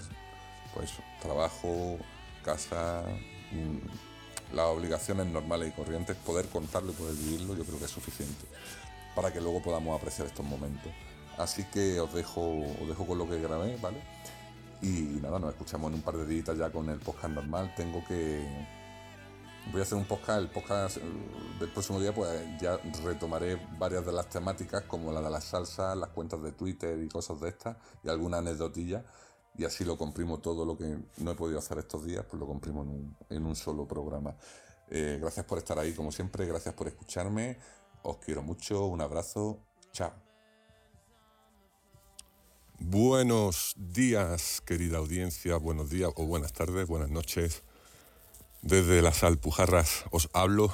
pues, 0.74 0.94
trabajo, 1.22 1.98
casa, 2.44 3.04
mmm, 3.52 4.56
las 4.56 4.68
obligaciones 4.68 5.26
normales 5.26 5.70
y 5.70 5.72
corrientes, 5.72 6.16
poder 6.18 6.48
contarlo 6.48 6.92
y 6.92 6.96
poder 6.96 7.16
vivirlo, 7.16 7.56
yo 7.56 7.64
creo 7.64 7.80
que 7.80 7.86
es 7.86 7.92
suficiente 7.92 8.46
para 9.16 9.32
que 9.32 9.42
luego 9.42 9.62
podamos 9.62 10.00
apreciar 10.00 10.28
estos 10.28 10.46
momentos. 10.46 10.92
Así 11.38 11.64
que 11.66 12.00
os 12.00 12.14
dejo, 12.14 12.60
os 12.82 12.88
dejo 12.88 13.08
con 13.08 13.18
lo 13.18 13.28
que 13.28 13.40
grabé, 13.40 13.78
¿vale? 13.78 14.02
Y 14.82 15.20
nada, 15.22 15.40
nos 15.40 15.52
escuchamos 15.52 15.90
en 15.90 15.96
un 15.96 16.02
par 16.02 16.18
de 16.18 16.26
días 16.26 16.58
ya 16.58 16.70
con 16.72 16.90
el 16.90 17.00
podcast 17.00 17.34
normal. 17.34 17.74
Tengo 17.76 18.04
que. 18.06 18.44
Voy 19.72 19.80
a 19.80 19.84
hacer 19.84 19.98
un 19.98 20.04
podcast, 20.04 20.42
el 20.42 20.50
podcast 20.50 20.98
del 20.98 21.70
próximo 21.70 22.02
día, 22.02 22.14
pues 22.14 22.30
ya 22.60 22.78
retomaré 23.02 23.56
varias 23.80 24.06
de 24.06 24.12
las 24.12 24.28
temáticas, 24.28 24.84
como 24.84 25.12
la 25.14 25.22
de 25.22 25.30
las 25.30 25.46
salsas, 25.46 25.96
las 25.96 26.10
cuentas 26.10 26.44
de 26.44 26.52
Twitter 26.52 27.02
y 27.02 27.08
cosas 27.08 27.40
de 27.40 27.50
estas, 27.50 27.78
y 28.04 28.10
alguna 28.10 28.40
anecdotilla. 28.40 29.06
Y 29.58 29.66
así 29.66 29.86
lo 29.86 29.98
comprimo 29.98 30.40
todo 30.40 30.66
lo 30.66 30.78
que 30.78 30.98
no 31.18 31.32
he 31.32 31.36
podido 31.36 31.60
hacer 31.60 31.78
estos 31.78 32.06
días, 32.06 32.26
pues 32.28 32.40
lo 32.40 32.48
comprimo 32.48 32.84
en 33.30 33.46
un, 33.46 33.56
solo 33.56 33.88
programa. 33.88 34.36
Eh, 34.90 35.20
gracias 35.22 35.46
por 35.46 35.60
estar 35.60 35.78
ahí, 35.78 35.94
como 35.94 36.12
siempre, 36.12 36.46
gracias 36.48 36.74
por 36.74 36.88
escucharme. 36.88 37.58
Os 38.02 38.18
quiero 38.18 38.42
mucho, 38.42 38.86
un 38.86 39.02
abrazo, 39.02 39.60
chao. 39.92 40.14
Buenos 42.80 43.76
días, 43.78 44.62
querida 44.66 44.98
audiencia, 44.98 45.56
buenos 45.58 45.90
días 45.90 46.12
o 46.16 46.26
buenas 46.26 46.52
tardes, 46.52 46.88
buenas 46.88 47.12
noches. 47.12 47.64
Desde 48.62 49.02
las 49.02 49.24
Alpujarras 49.24 50.06
os 50.12 50.30
hablo, 50.34 50.74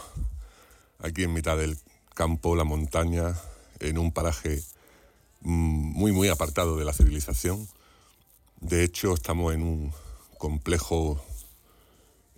aquí 1.00 1.24
en 1.24 1.34
mitad 1.34 1.58
del 1.58 1.78
campo, 2.15 2.56
la 2.56 2.63
montaña, 2.63 3.36
en 3.80 3.98
un 3.98 4.12
paraje 4.12 4.63
muy, 5.42 6.12
muy 6.12 6.30
apartado 6.30 6.78
de 6.78 6.86
la 6.86 6.94
civilización. 6.94 7.68
De 8.62 8.84
hecho, 8.84 9.13
estamos 9.13 9.54
en 9.54 9.63
un 9.63 9.93
complejo 10.38 11.22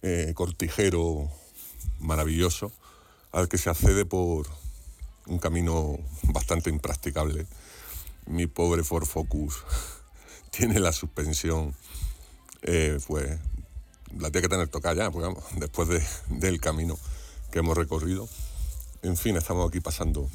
eh, 0.03 0.33
cortijero 0.35 1.31
maravilloso 1.99 2.71
al 3.31 3.49
que 3.49 3.57
se 3.57 3.71
accede 3.71 4.05
por 4.05 4.47
un 5.25 5.39
camino 5.39 5.97
bastante 6.23 6.69
impracticable. 6.69 7.47
Mi 8.27 8.45
pobre 8.45 8.83
Ford 8.83 9.05
Focus 9.05 9.63
tiene 10.51 10.79
la 10.79 10.93
suspensión, 10.93 11.75
eh, 12.61 12.99
pues 13.07 13.39
la 14.19 14.29
tiene 14.29 14.43
que 14.43 14.49
tener 14.49 14.67
tocada 14.67 15.05
ya, 15.05 15.11
pues, 15.11 15.25
vamos, 15.25 15.43
después 15.55 15.87
de, 15.89 16.05
del 16.29 16.61
camino 16.61 16.99
que 17.51 17.59
hemos 17.59 17.75
recorrido. 17.75 18.29
En 19.01 19.17
fin, 19.17 19.37
estamos 19.37 19.67
aquí 19.67 19.79
pasando 19.79 20.29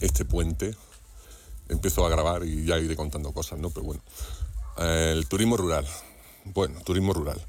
este 0.00 0.24
puente. 0.24 0.74
Empiezo 1.68 2.04
a 2.04 2.10
grabar 2.10 2.44
y 2.44 2.64
ya 2.64 2.78
iré 2.78 2.96
contando 2.96 3.32
cosas, 3.32 3.60
¿no? 3.60 3.70
Pero 3.70 3.86
bueno, 3.86 4.02
el 4.78 5.26
turismo 5.26 5.56
rural. 5.56 5.86
Bueno, 6.44 6.80
turismo 6.82 7.12
rural. 7.12 7.40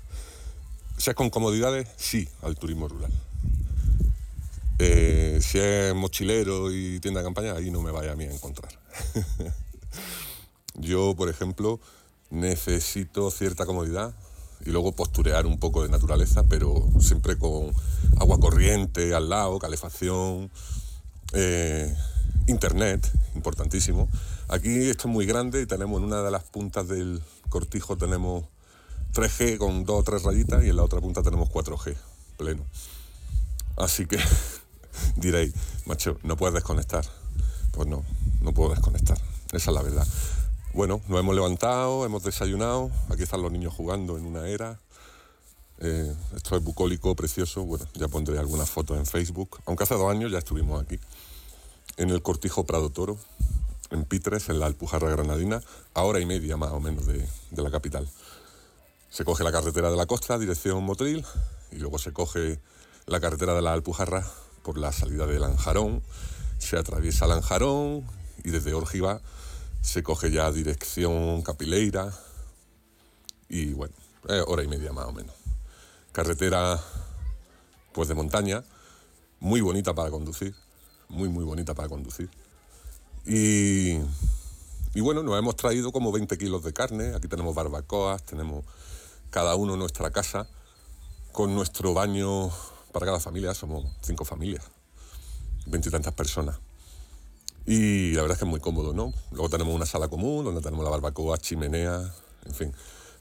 ¿Seas 0.98 1.16
con 1.16 1.30
comodidades? 1.30 1.88
Sí, 1.98 2.28
al 2.42 2.56
turismo 2.56 2.88
rural. 2.88 3.12
Eh, 4.80 5.40
si 5.42 5.60
es 5.60 5.94
mochilero 5.96 6.72
y 6.72 7.00
tienda 7.00 7.22
de 7.22 7.26
campaña, 7.26 7.54
ahí 7.54 7.72
no 7.72 7.82
me 7.82 7.92
vaya 7.92 8.12
a 8.12 8.16
mí 8.16 8.26
a 8.26 8.32
encontrar. 8.32 8.72
Yo, 10.76 11.16
por 11.16 11.30
ejemplo, 11.30 11.80
necesito 12.30 13.32
cierta 13.32 13.66
comodidad 13.66 14.14
y 14.66 14.72
luego 14.72 14.92
posturear 14.92 15.46
un 15.46 15.60
poco 15.60 15.84
de 15.84 15.90
naturaleza, 15.90 16.44
pero 16.44 16.88
siempre 17.00 17.38
con 17.38 17.72
agua 18.20 18.40
corriente 18.40 19.14
al 19.14 19.30
lado, 19.30 19.60
calefacción, 19.60 20.52
eh, 21.34 21.96
internet, 22.48 23.12
importantísimo. 23.36 24.10
Aquí 24.50 24.90
esto 24.90 25.08
es 25.10 25.14
muy 25.14 25.26
grande 25.26 25.62
y 25.62 25.66
tenemos 25.66 26.00
en 26.00 26.06
una 26.06 26.22
de 26.22 26.32
las 26.32 26.44
puntas 26.44 26.88
del 26.88 27.22
cortijo 27.50 27.98
tenemos 27.98 28.46
3G 29.14 29.58
con 29.58 29.84
dos 29.84 30.00
o 30.00 30.04
tres 30.04 30.24
rayitas 30.24 30.64
y 30.64 30.70
en 30.70 30.78
la 30.78 30.84
otra 30.84 31.02
punta 31.02 31.22
tenemos 31.22 31.50
4G 31.50 31.96
pleno. 32.38 32.64
Así 33.76 34.06
que 34.06 34.18
diréis, 35.18 35.54
macho, 35.86 36.18
no 36.24 36.38
puedes 36.38 36.54
desconectar. 36.54 37.06
Pues 37.72 37.90
no, 37.90 38.06
no 38.42 38.54
puedo 38.54 38.70
desconectar. 38.70 39.18
Esa 39.52 39.72
es 39.72 39.76
la 39.76 39.82
verdad. 39.82 40.08
Bueno, 40.74 41.02
nos 41.10 41.20
hemos 41.20 41.36
levantado, 41.36 42.06
hemos 42.06 42.24
desayunado. 42.24 42.90
Aquí 43.10 43.24
están 43.24 43.42
los 43.42 43.52
niños 43.52 43.74
jugando 43.74 44.18
en 44.18 44.26
una 44.26 44.48
era. 44.48 44.80
Eh, 45.80 46.16
esto 46.36 46.56
es 46.56 46.64
bucólico, 46.64 47.16
precioso. 47.16 47.64
Bueno, 47.66 47.86
ya 47.96 48.08
pondré 48.08 48.40
algunas 48.40 48.70
fotos 48.70 48.98
en 48.98 49.06
Facebook. 49.06 49.60
Aunque 49.66 49.84
hace 49.84 49.96
dos 49.96 50.10
años 50.10 50.32
ya 50.32 50.38
estuvimos 50.38 50.82
aquí. 50.82 51.00
En 51.98 52.12
el 52.12 52.22
cortijo 52.22 52.66
Prado 52.66 52.90
Toro, 52.90 53.18
en 53.92 54.06
Pitres, 54.06 54.50
en 54.50 54.60
la 54.60 54.66
Alpujarra 54.66 55.10
Granadina, 55.10 55.62
a 55.94 56.04
hora 56.04 56.20
y 56.20 56.26
media 56.26 56.58
más 56.58 56.72
o 56.72 56.80
menos 56.80 57.06
de, 57.06 57.28
la 57.52 57.72
capital. 57.72 58.08
Se 59.10 59.24
coge 59.24 59.44
la 59.44 59.52
carretera 59.52 59.90
de 59.90 59.98
la 59.98 60.06
costa, 60.06 60.38
dirección 60.38 60.84
Motril, 60.84 61.26
y 61.72 61.78
luego 61.78 61.98
se 61.98 62.14
coge 62.14 62.60
la 63.06 63.20
carretera 63.20 63.54
de 63.54 63.62
la 63.62 63.74
Alpujarra 63.74 64.26
por 64.64 64.78
la 64.78 64.92
salida 64.92 65.26
de 65.26 65.40
Lanjarón, 65.40 66.04
se 66.60 66.78
atraviesa 66.78 67.28
Lanjarón 67.28 68.06
y 68.44 68.50
desde 68.50 68.74
Orgiva 68.74 69.22
se 69.82 70.04
coge 70.04 70.32
ya 70.32 70.52
dirección 70.52 71.42
Capileira 71.42 72.12
y 73.48 73.74
bueno, 73.74 73.94
eh, 74.28 74.44
hora 74.46 74.64
y 74.64 74.68
media 74.68 74.92
más 74.92 75.06
o 75.06 75.14
menos. 75.14 75.34
Carretera 76.12 76.82
pues 77.94 78.10
de 78.10 78.16
montaña, 78.16 78.64
muy 79.40 79.62
bonita 79.62 79.94
para 79.94 80.12
conducir, 80.12 80.54
muy 81.08 81.30
muy 81.30 81.46
bonita 81.46 81.74
para 81.74 81.88
conducir. 81.88 82.30
Y, 83.30 84.00
bueno, 85.02 85.22
nos 85.22 85.38
hemos 85.38 85.58
traído 85.58 85.92
como 85.92 86.14
20 86.14 86.38
kilos 86.38 86.64
de 86.64 86.72
carne, 86.72 87.14
aquí 87.14 87.28
tenemos 87.28 87.54
barbacoas, 87.54 88.24
tenemos 88.24 88.64
cada 89.30 89.56
uno 89.56 89.76
nuestra 89.76 90.12
casa, 90.12 90.48
con 91.34 91.54
nuestro 91.54 91.94
baño 91.94 92.50
para 92.94 93.06
cada 93.06 93.20
familia, 93.20 93.54
somos 93.54 93.86
cinco 94.02 94.24
familias, 94.24 94.64
veintitantas 95.66 96.14
personas. 96.14 96.58
Y 97.66 98.14
la 98.14 98.22
verdad 98.22 98.36
es 98.36 98.40
que 98.40 98.46
es 98.46 98.50
muy 98.50 98.62
cómodo, 98.62 98.94
¿no? 98.94 99.14
Luego 99.32 99.50
tenemos 99.50 99.76
una 99.76 99.86
sala 99.86 100.08
común 100.08 100.46
donde 100.46 100.62
tenemos 100.62 100.86
la 100.86 100.90
barbacoa, 100.90 101.38
chimenea, 101.38 102.14
en 102.46 102.54
fin. 102.54 102.74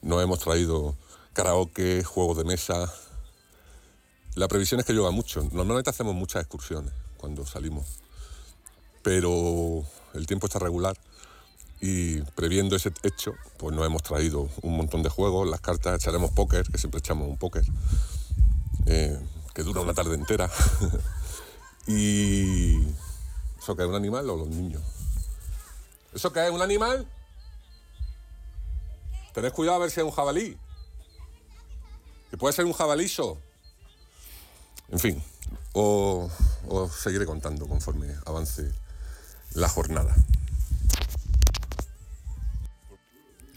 Nos 0.02 0.22
hemos 0.22 0.38
traído 0.38 0.94
karaoke, 1.32 2.04
juegos 2.04 2.38
de 2.38 2.44
mesa. 2.44 2.92
La 4.36 4.46
previsión 4.46 4.78
es 4.78 4.86
que 4.86 4.92
llueva 4.92 5.10
mucho. 5.10 5.42
Normalmente 5.52 5.90
hacemos 5.90 6.14
muchas 6.14 6.42
excursiones 6.42 6.92
cuando 7.16 7.44
salimos. 7.44 8.05
Pero 9.06 9.84
el 10.14 10.26
tiempo 10.26 10.48
está 10.48 10.58
regular 10.58 10.98
y 11.80 12.22
previendo 12.22 12.74
ese 12.74 12.92
hecho, 13.04 13.36
pues 13.56 13.72
nos 13.72 13.86
hemos 13.86 14.02
traído 14.02 14.48
un 14.62 14.76
montón 14.76 15.04
de 15.04 15.08
juegos, 15.08 15.48
las 15.48 15.60
cartas, 15.60 15.94
echaremos 15.94 16.32
póker, 16.32 16.66
que 16.66 16.76
siempre 16.76 16.98
echamos 16.98 17.28
un 17.28 17.36
póker, 17.36 17.64
eh, 18.86 19.16
que 19.54 19.62
dura 19.62 19.82
una 19.82 19.94
tarde 19.94 20.16
entera. 20.16 20.50
y... 21.86 22.82
¿Eso 23.60 23.76
qué 23.76 23.84
es 23.84 23.88
un 23.88 23.94
animal 23.94 24.28
o 24.28 24.38
los 24.38 24.48
niños? 24.48 24.82
¿Eso 26.12 26.32
qué 26.32 26.44
es 26.44 26.50
un 26.50 26.62
animal? 26.62 27.06
Tened 29.34 29.52
cuidado 29.52 29.76
a 29.76 29.80
ver 29.82 29.92
si 29.92 30.00
es 30.00 30.04
un 30.04 30.10
jabalí. 30.10 30.58
Que 32.32 32.36
puede 32.36 32.52
ser 32.52 32.64
un 32.64 32.72
jabalizo. 32.72 33.38
En 34.88 34.98
fin, 34.98 35.22
os 35.74 36.32
seguiré 36.92 37.24
contando 37.24 37.68
conforme 37.68 38.12
avance 38.24 38.74
la 39.56 39.68
jornada. 39.68 40.14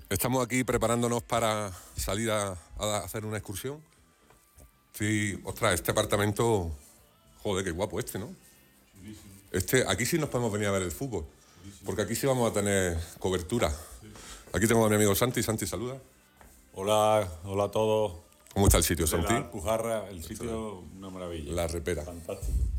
Estamos 0.10 0.44
aquí 0.44 0.64
preparándonos 0.64 1.22
para 1.24 1.72
salir 1.96 2.32
a, 2.32 2.58
a 2.78 2.98
hacer 3.04 3.26
una 3.26 3.38
excursión. 3.38 3.84
Sí, 4.94 5.40
ostras, 5.44 5.76
este 5.76 5.92
apartamento, 5.92 6.72
joder, 7.44 7.66
qué 7.66 7.72
guapo 7.72 8.00
este, 8.00 8.18
¿no? 8.18 8.34
Este, 9.52 9.86
aquí 9.88 10.06
sí 10.06 10.18
nos 10.18 10.30
podemos 10.30 10.52
venir 10.52 10.68
a 10.68 10.72
ver 10.72 10.84
el 10.84 10.92
fútbol, 10.92 11.26
porque 11.86 12.04
aquí 12.04 12.16
sí 12.16 12.26
vamos 12.26 12.50
a 12.50 12.54
tener 12.54 12.98
cobertura. 13.20 13.72
Aquí 14.54 14.68
tengo 14.68 14.86
a 14.86 14.90
mi 14.90 14.96
amigo 14.96 15.14
Santi. 15.16 15.44
Santi, 15.44 15.68
saluda. 15.68 16.02
Hola, 16.74 17.30
hola 17.44 17.66
a 17.66 17.72
todos. 17.72 18.22
¿Cómo 18.54 18.68
está 18.68 18.78
el 18.78 18.84
sitio, 18.84 19.06
la 19.06 19.12
Santi? 19.12 19.34
Alpujarra, 19.34 20.08
el 20.10 20.24
sitio, 20.24 20.80
una 20.80 21.10
maravilla. 21.10 21.54
La 21.54 21.68
repera. 21.68 22.04
Fantástico. 22.04 22.79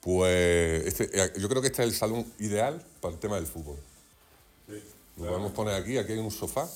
Pues 0.00 0.86
este, 0.86 1.10
eh, 1.12 1.32
yo 1.38 1.48
creo 1.48 1.60
que 1.60 1.68
este 1.68 1.82
es 1.82 1.88
el 1.88 1.94
salón 1.94 2.26
ideal 2.38 2.84
para 3.00 3.14
el 3.14 3.20
tema 3.20 3.36
del 3.36 3.46
fútbol. 3.46 3.78
Lo 5.16 5.26
podemos 5.26 5.52
poner 5.52 5.74
aquí, 5.74 5.98
aquí 5.98 6.12
hay 6.12 6.18
un 6.18 6.30
sofá. 6.30 6.66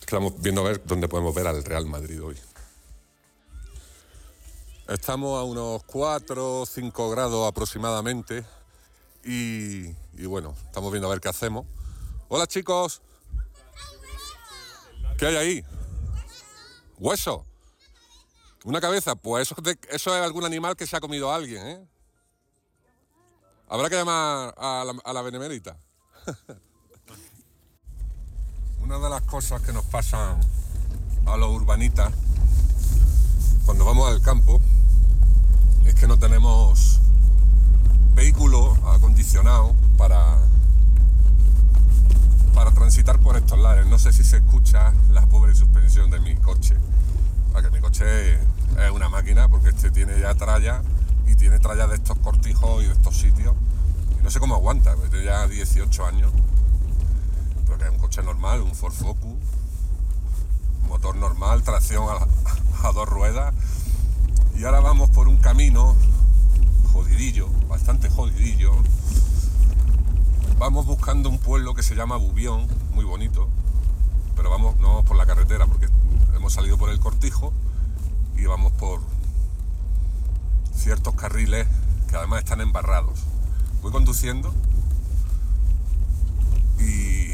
Estamos 0.00 0.40
viendo 0.40 0.60
a 0.60 0.64
ver 0.64 0.84
dónde 0.84 1.08
podemos 1.08 1.34
ver 1.34 1.48
al 1.48 1.64
Real 1.64 1.86
Madrid 1.86 2.22
hoy. 2.22 2.36
Estamos 4.88 5.40
a 5.40 5.42
unos 5.42 5.82
4 5.84 6.60
o 6.60 6.66
5 6.66 7.10
grados 7.10 7.48
aproximadamente 7.48 8.44
y, 9.24 9.86
y 10.16 10.26
bueno, 10.26 10.54
estamos 10.66 10.92
viendo 10.92 11.08
a 11.08 11.10
ver 11.10 11.20
qué 11.20 11.28
hacemos. 11.28 11.66
Hola 12.28 12.46
chicos. 12.46 13.00
¿Qué 15.18 15.26
hay 15.26 15.36
ahí? 15.36 15.64
Hueso. 16.98 17.44
Una 18.64 18.80
cabeza, 18.80 19.16
pues 19.16 19.52
eso 19.90 20.16
es 20.16 20.22
algún 20.22 20.44
animal 20.44 20.76
que 20.76 20.86
se 20.86 20.96
ha 20.96 21.00
comido 21.00 21.32
a 21.32 21.36
alguien, 21.36 21.66
¿eh? 21.66 21.88
Habrá 23.72 23.88
que 23.88 23.96
llamar 23.96 24.54
a 24.58 24.84
la, 24.84 25.18
a 25.18 25.22
benemérita. 25.22 25.78
Una 28.82 28.98
de 28.98 29.08
las 29.08 29.22
cosas 29.22 29.62
que 29.62 29.72
nos 29.72 29.86
pasan 29.86 30.38
a 31.24 31.36
los 31.38 31.48
urbanitas 31.48 32.12
cuando 33.64 33.86
vamos 33.86 34.10
al 34.10 34.20
campo 34.20 34.60
es 35.86 35.94
que 35.94 36.06
no 36.06 36.18
tenemos 36.18 37.00
vehículo 38.14 38.76
acondicionado 38.90 39.74
para, 39.96 40.36
para 42.52 42.72
transitar 42.72 43.20
por 43.20 43.38
estos 43.38 43.58
lares. 43.58 43.86
No 43.86 43.98
sé 43.98 44.12
si 44.12 44.22
se 44.22 44.36
escucha 44.36 44.92
la 45.12 45.24
pobre 45.24 45.54
suspensión 45.54 46.10
de 46.10 46.20
mi 46.20 46.36
coche. 46.36 46.76
Que 47.62 47.70
mi 47.70 47.80
coche 47.80 48.34
es 48.34 48.90
una 48.92 49.08
máquina 49.08 49.48
porque 49.48 49.70
este 49.70 49.90
tiene 49.90 50.20
ya 50.20 50.34
tralla 50.34 50.82
y 51.32 51.36
tiene 51.36 51.58
tralla 51.58 51.86
de 51.86 51.96
estos 51.96 52.18
cortijos 52.18 52.82
y 52.82 52.86
de 52.86 52.92
estos 52.92 53.16
sitios. 53.16 53.54
Y 54.20 54.22
no 54.22 54.30
sé 54.30 54.38
cómo 54.38 54.54
aguanta, 54.54 54.94
porque 54.94 55.10
tiene 55.10 55.24
ya 55.24 55.48
18 55.48 56.06
años. 56.06 56.30
Pero 57.64 57.78
que 57.78 57.84
es 57.84 57.90
un 57.90 57.98
coche 57.98 58.22
normal, 58.22 58.60
un 58.60 58.74
Ford 58.74 58.92
Focus, 58.92 59.38
motor 60.88 61.16
normal, 61.16 61.62
tracción 61.62 62.06
a, 62.08 62.86
a 62.88 62.92
dos 62.92 63.08
ruedas. 63.08 63.54
Y 64.54 64.64
ahora 64.64 64.80
vamos 64.80 65.08
por 65.10 65.26
un 65.26 65.38
camino 65.38 65.96
jodidillo, 66.92 67.48
bastante 67.66 68.10
jodidillo. 68.10 68.74
Vamos 70.58 70.84
buscando 70.84 71.30
un 71.30 71.38
pueblo 71.38 71.74
que 71.74 71.82
se 71.82 71.94
llama 71.94 72.16
Bubión, 72.16 72.68
muy 72.92 73.06
bonito, 73.06 73.48
pero 74.36 74.50
vamos, 74.50 74.76
no 74.76 74.88
vamos 74.88 75.06
por 75.06 75.16
la 75.16 75.24
carretera 75.24 75.66
porque 75.66 75.88
hemos 76.36 76.52
salido 76.52 76.76
por 76.76 76.90
el 76.90 77.00
cortijo 77.00 77.52
y 78.36 78.44
vamos 78.44 78.72
por 78.72 79.00
ciertos 80.82 81.14
carriles 81.14 81.68
que 82.08 82.16
además 82.16 82.40
están 82.40 82.60
embarrados. 82.60 83.20
Voy 83.82 83.92
conduciendo 83.92 84.52
y, 86.80 87.30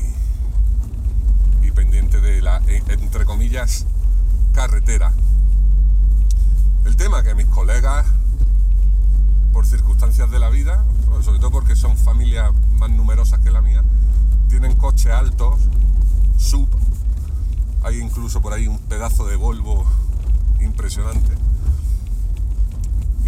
y 1.66 1.70
pendiente 1.72 2.20
de 2.20 2.42
la, 2.42 2.58
eh, 2.66 2.82
entre 2.88 3.24
comillas, 3.24 3.86
carretera. 4.52 5.12
El 6.84 6.96
tema 6.96 7.22
que 7.22 7.34
mis 7.34 7.46
colegas, 7.46 8.06
por 9.54 9.66
circunstancias 9.66 10.30
de 10.30 10.38
la 10.38 10.50
vida, 10.50 10.84
sobre 11.22 11.38
todo 11.38 11.50
porque 11.50 11.74
son 11.74 11.96
familias 11.96 12.52
más 12.78 12.90
numerosas 12.90 13.40
que 13.40 13.50
la 13.50 13.62
mía, 13.62 13.82
tienen 14.50 14.76
coches 14.76 15.10
altos, 15.10 15.58
sub, 16.36 16.68
hay 17.82 17.98
incluso 17.98 18.42
por 18.42 18.52
ahí 18.52 18.68
un 18.68 18.78
pedazo 18.78 19.26
de 19.26 19.36
Volvo 19.36 19.86
impresionante. 20.60 21.37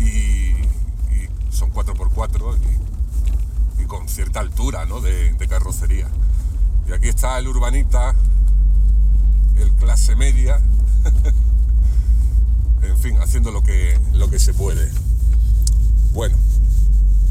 Y, 0.00 0.54
y 1.14 1.28
son 1.50 1.72
4x4 1.72 2.58
y, 3.78 3.82
y 3.82 3.86
con 3.86 4.08
cierta 4.08 4.40
altura 4.40 4.86
¿no? 4.86 5.00
de, 5.00 5.32
de 5.32 5.48
carrocería. 5.48 6.08
Y 6.88 6.92
aquí 6.92 7.08
está 7.08 7.38
el 7.38 7.48
urbanita, 7.48 8.14
el 9.56 9.72
clase 9.74 10.16
media, 10.16 10.60
en 12.82 12.98
fin, 12.98 13.16
haciendo 13.20 13.50
lo 13.52 13.62
que, 13.62 13.98
lo 14.12 14.28
que 14.30 14.38
se 14.38 14.54
puede. 14.54 14.90
Bueno, 16.12 16.36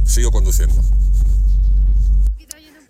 sigo 0.05 0.31
conduciendo. 0.31 0.81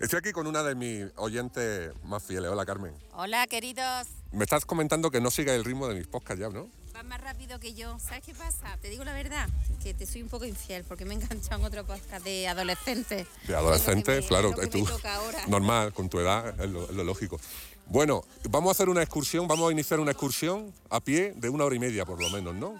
Estoy 0.00 0.18
aquí 0.18 0.32
con 0.32 0.46
una 0.46 0.62
de 0.62 0.74
mis 0.74 1.06
oyentes 1.16 1.92
más 2.04 2.22
fieles. 2.22 2.50
Hola, 2.50 2.64
Carmen. 2.64 2.94
Hola, 3.12 3.46
queridos. 3.46 4.06
Me 4.32 4.44
estás 4.44 4.64
comentando 4.64 5.10
que 5.10 5.20
no 5.20 5.30
siga 5.30 5.54
el 5.54 5.62
ritmo 5.62 5.88
de 5.88 5.94
mis 5.96 6.06
podcasts 6.06 6.40
ya, 6.40 6.48
¿no? 6.48 6.68
Vas 7.00 7.06
más 7.08 7.20
rápido 7.22 7.58
que 7.58 7.72
yo. 7.72 7.98
¿Sabes 7.98 8.22
qué 8.26 8.34
pasa? 8.34 8.76
Te 8.82 8.90
digo 8.90 9.04
la 9.04 9.14
verdad, 9.14 9.48
que 9.82 9.94
te 9.94 10.04
soy 10.04 10.20
un 10.20 10.28
poco 10.28 10.44
infiel 10.44 10.84
porque 10.84 11.06
me 11.06 11.14
he 11.14 11.16
enganchado 11.16 11.58
en 11.58 11.64
otro 11.64 11.86
podcast 11.86 12.22
de 12.22 12.46
adolescentes. 12.46 13.26
De 13.46 13.56
adolescente, 13.56 14.18
Es 14.18 14.18
lo 14.18 14.20
que 14.20 14.20
me- 14.20 14.28
claro, 14.28 14.48
es 14.50 14.56
lo 14.56 14.60
que 14.60 14.66
tú, 14.66 14.84
me 14.84 14.90
toca 14.90 15.14
ahora. 15.14 15.46
normal, 15.46 15.94
con 15.94 16.10
tu 16.10 16.20
edad, 16.20 16.48
es 16.60 16.68
lo, 16.68 16.84
es 16.84 16.90
lo 16.90 17.02
lógico. 17.02 17.40
Bueno, 17.86 18.22
vamos 18.50 18.68
a 18.68 18.72
hacer 18.72 18.90
una 18.90 19.00
excursión, 19.02 19.48
vamos 19.48 19.70
a 19.70 19.72
iniciar 19.72 19.98
una 19.98 20.10
excursión 20.10 20.74
a 20.90 21.00
pie 21.00 21.32
de 21.36 21.48
una 21.48 21.64
hora 21.64 21.74
y 21.74 21.78
media 21.78 22.04
por 22.04 22.20
lo 22.20 22.28
menos, 22.28 22.54
¿no? 22.54 22.74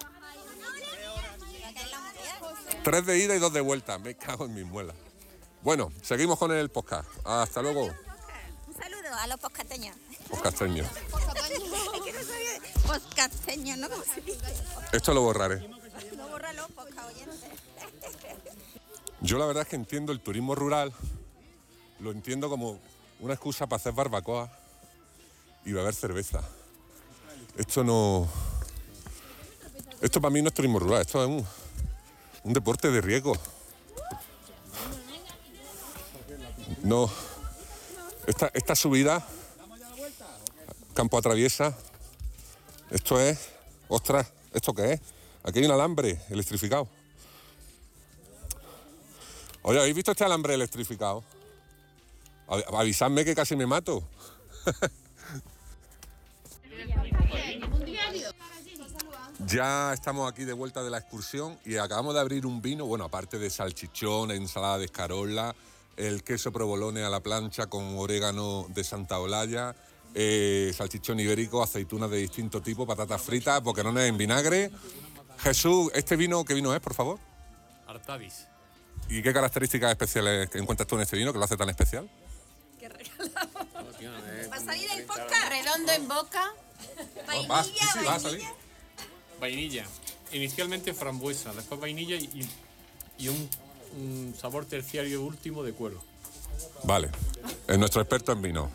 Tres 2.84 3.06
de 3.06 3.18
ida 3.24 3.34
y 3.34 3.38
dos 3.38 3.54
de 3.54 3.62
vuelta, 3.62 3.98
me 3.98 4.16
cago 4.16 4.44
en 4.44 4.52
mis 4.52 4.66
muelas. 4.66 4.96
Bueno, 5.62 5.90
seguimos 6.02 6.38
con 6.38 6.52
el 6.52 6.68
podcast. 6.68 7.08
Hasta 7.24 7.62
luego, 7.62 7.84
Un 7.86 8.74
saludo 8.78 9.14
a 9.18 9.26
los 9.28 9.40
poscateños. 9.40 9.96
Es 10.32 10.38
que 12.04 12.12
no 12.12 12.20
soy 12.22 13.76
¿no? 13.76 13.88
¿Cómo 13.88 14.02
se 14.04 14.20
dice? 14.20 14.38
Esto 14.92 15.14
lo 15.14 15.22
borraré. 15.22 15.68
No 16.16 16.28
bórralo, 16.28 16.68
posca 16.68 17.06
oyentes. 17.06 17.50
Yo 19.20 19.38
la 19.38 19.46
verdad 19.46 19.62
es 19.62 19.68
que 19.68 19.76
entiendo 19.76 20.12
el 20.12 20.20
turismo 20.20 20.54
rural, 20.54 20.92
lo 21.98 22.10
entiendo 22.10 22.48
como 22.48 22.78
una 23.20 23.34
excusa 23.34 23.66
para 23.66 23.78
hacer 23.78 23.92
barbacoa 23.92 24.50
y 25.64 25.72
beber 25.72 25.94
cerveza. 25.94 26.42
Esto 27.56 27.84
no. 27.84 28.26
Esto 30.00 30.20
para 30.20 30.32
mí 30.32 30.40
no 30.40 30.48
es 30.48 30.54
turismo 30.54 30.78
rural, 30.78 31.02
esto 31.02 31.22
es 31.22 31.28
un, 31.28 31.46
un 32.44 32.52
deporte 32.52 32.90
de 32.90 33.00
riesgo. 33.02 33.36
No. 36.82 37.10
Esta, 38.26 38.50
esta 38.54 38.74
subida, 38.74 39.26
campo 41.00 41.16
atraviesa, 41.16 41.74
esto 42.90 43.18
es. 43.18 43.48
Ostras, 43.88 44.26
¿esto 44.52 44.74
qué 44.74 44.92
es? 44.92 45.00
Aquí 45.42 45.60
hay 45.60 45.64
un 45.64 45.70
alambre 45.70 46.20
electrificado. 46.28 46.86
Oye, 49.62 49.78
¿habéis 49.78 49.94
visto 49.94 50.10
este 50.10 50.24
alambre 50.24 50.52
electrificado? 50.52 51.24
Avi- 52.48 52.64
Avisadme 52.78 53.24
que 53.24 53.34
casi 53.34 53.56
me 53.56 53.64
mato. 53.64 54.02
Ya 59.46 59.92
estamos 59.94 60.30
aquí 60.30 60.44
de 60.44 60.52
vuelta 60.52 60.82
de 60.82 60.90
la 60.90 60.98
excursión 60.98 61.58
y 61.64 61.76
acabamos 61.78 62.12
de 62.14 62.20
abrir 62.20 62.44
un 62.44 62.60
vino, 62.60 62.84
bueno, 62.84 63.04
aparte 63.04 63.38
de 63.38 63.48
salchichón, 63.48 64.30
ensalada 64.32 64.76
de 64.78 64.84
escarola, 64.84 65.54
el 65.96 66.22
queso 66.22 66.52
provolone 66.52 67.02
a 67.04 67.08
la 67.08 67.20
plancha 67.20 67.66
con 67.68 67.98
orégano 67.98 68.66
de 68.68 68.84
Santa 68.84 69.18
Olalla, 69.18 69.74
eh, 70.14 70.72
salchichón 70.76 71.20
ibérico, 71.20 71.62
aceitunas 71.62 72.10
de 72.10 72.18
distinto 72.18 72.60
tipo, 72.60 72.86
patatas 72.86 73.20
fritas, 73.20 73.62
boquerones 73.62 74.08
en 74.08 74.16
vinagre. 74.16 74.70
Jesús, 75.38 75.90
¿este 75.94 76.16
vino 76.16 76.44
qué 76.44 76.54
vino 76.54 76.74
es, 76.74 76.80
por 76.80 76.94
favor? 76.94 77.18
Artadis. 77.86 78.46
¿Y 79.08 79.22
qué 79.22 79.32
características 79.32 79.90
especiales 79.90 80.48
encuentras 80.54 80.86
tú 80.86 80.96
en 80.96 81.02
este 81.02 81.16
vino 81.16 81.32
que 81.32 81.38
lo 81.38 81.44
hace 81.44 81.56
tan 81.56 81.68
especial? 81.68 82.08
Va 84.52 84.56
a 84.56 84.60
salir 84.60 84.88
el 84.96 85.04
podcast. 85.04 85.48
Redondo 85.48 85.92
en 85.92 86.08
boca. 86.08 86.52
Va, 87.50 87.64
sí, 87.64 87.72
sí, 87.74 87.98
va 88.06 88.14
a 88.14 88.20
salir. 88.20 88.44
Vainilla. 89.40 89.86
Inicialmente 90.32 90.94
frambuesa, 90.94 91.52
después 91.54 91.80
vainilla 91.80 92.16
y, 92.16 92.48
y 93.18 93.28
un, 93.28 93.50
un 93.96 94.34
sabor 94.40 94.64
terciario 94.64 95.22
último 95.22 95.62
de 95.62 95.72
cuero. 95.72 96.02
Vale, 96.84 97.10
es 97.66 97.78
nuestro 97.78 98.00
experto 98.00 98.32
en 98.32 98.42
vino. 98.42 98.70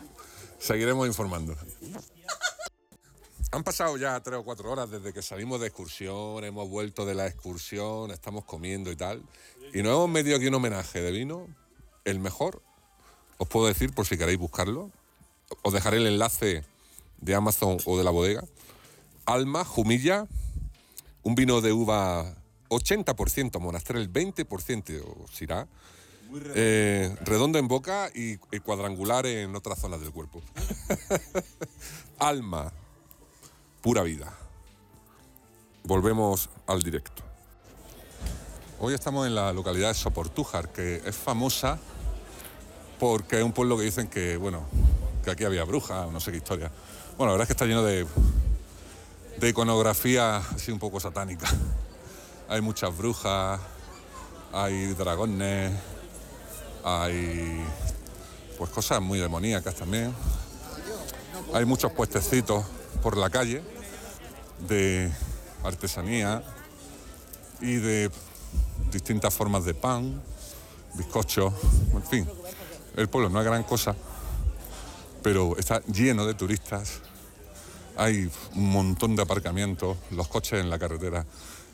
Seguiremos 0.66 1.06
informando. 1.06 1.56
Han 3.52 3.62
pasado 3.62 3.96
ya 3.96 4.18
tres 4.18 4.40
o 4.40 4.42
cuatro 4.42 4.72
horas 4.72 4.90
desde 4.90 5.12
que 5.12 5.22
salimos 5.22 5.60
de 5.60 5.68
excursión, 5.68 6.42
hemos 6.42 6.68
vuelto 6.68 7.06
de 7.06 7.14
la 7.14 7.28
excursión, 7.28 8.10
estamos 8.10 8.44
comiendo 8.44 8.90
y 8.90 8.96
tal. 8.96 9.22
Y 9.72 9.82
nos 9.84 9.92
hemos 9.92 10.08
metido 10.08 10.36
aquí 10.36 10.48
un 10.48 10.54
homenaje 10.54 11.00
de 11.00 11.12
vino, 11.12 11.46
el 12.04 12.18
mejor, 12.18 12.62
os 13.38 13.46
puedo 13.46 13.68
decir 13.68 13.92
por 13.92 14.06
si 14.06 14.18
queréis 14.18 14.40
buscarlo. 14.40 14.90
Os 15.62 15.72
dejaré 15.72 15.98
el 15.98 16.08
enlace 16.08 16.64
de 17.18 17.34
Amazon 17.36 17.78
o 17.84 17.96
de 17.96 18.02
la 18.02 18.10
bodega. 18.10 18.42
Alma, 19.24 19.64
Jumilla, 19.64 20.26
un 21.22 21.36
vino 21.36 21.60
de 21.60 21.72
uva 21.72 22.34
80%, 22.70 23.60
Monastrell 23.60 24.12
20% 24.12 25.00
o 25.00 25.28
Eh, 26.54 27.16
redondo 27.22 27.58
en 27.58 27.68
boca 27.68 28.10
y, 28.14 28.36
cuadrangular 28.60 29.26
en 29.26 29.54
otras 29.54 29.78
zonas 29.78 30.00
del 30.00 30.10
cuerpo. 30.10 30.42
Alma, 32.18 32.72
pura 33.80 34.02
vida. 34.02 34.32
Volvemos 35.84 36.50
al 36.66 36.82
directo. 36.82 37.22
Hoy 38.80 38.94
estamos 38.94 39.26
en 39.26 39.34
la 39.34 39.52
localidad 39.52 39.88
de 39.88 39.94
Soportújar, 39.94 40.70
que 40.72 41.02
es 41.04 41.16
famosa 41.16 41.78
porque 42.98 43.38
es 43.38 43.44
un 43.44 43.52
pueblo 43.52 43.76
que 43.78 43.84
dicen 43.84 44.08
que, 44.08 44.36
bueno, 44.36 44.64
que 45.24 45.30
aquí 45.30 45.44
había 45.44 45.64
brujas, 45.64 46.10
no 46.10 46.20
sé 46.20 46.30
qué 46.30 46.38
historia. 46.38 46.70
Bueno, 47.16 47.32
la 47.32 47.38
verdad 47.38 47.42
es 47.42 47.48
que 47.48 47.52
está 47.52 47.66
lleno 47.66 47.82
de, 47.82 48.06
de 49.38 49.48
iconografía 49.48 50.36
así 50.36 50.72
un 50.72 50.78
poco 50.78 51.00
satánica. 51.00 51.48
Hay 52.48 52.60
muchas 52.60 52.96
brujas, 52.96 53.60
hay 54.52 54.94
dragones, 54.94 55.72
hay 56.88 57.64
pues 58.56 58.70
cosas 58.70 59.02
muy 59.02 59.18
demoníacas 59.18 59.74
también. 59.74 60.14
Hay 61.52 61.64
muchos 61.64 61.90
puestecitos 61.90 62.64
por 63.02 63.16
la 63.16 63.28
calle 63.28 63.60
de 64.68 65.10
artesanía 65.64 66.44
y 67.60 67.74
de 67.74 68.08
distintas 68.92 69.34
formas 69.34 69.64
de 69.64 69.74
pan, 69.74 70.22
bizcochos, 70.94 71.52
en 71.92 72.02
fin. 72.04 72.30
El 72.96 73.08
pueblo 73.08 73.30
no 73.30 73.40
es 73.40 73.44
gran 73.44 73.64
cosa, 73.64 73.96
pero 75.24 75.58
está 75.58 75.82
lleno 75.86 76.24
de 76.24 76.34
turistas. 76.34 77.00
Hay 77.96 78.30
un 78.54 78.70
montón 78.70 79.16
de 79.16 79.22
aparcamientos, 79.22 79.96
los 80.12 80.28
coches 80.28 80.60
en 80.60 80.70
la 80.70 80.78
carretera, 80.78 81.26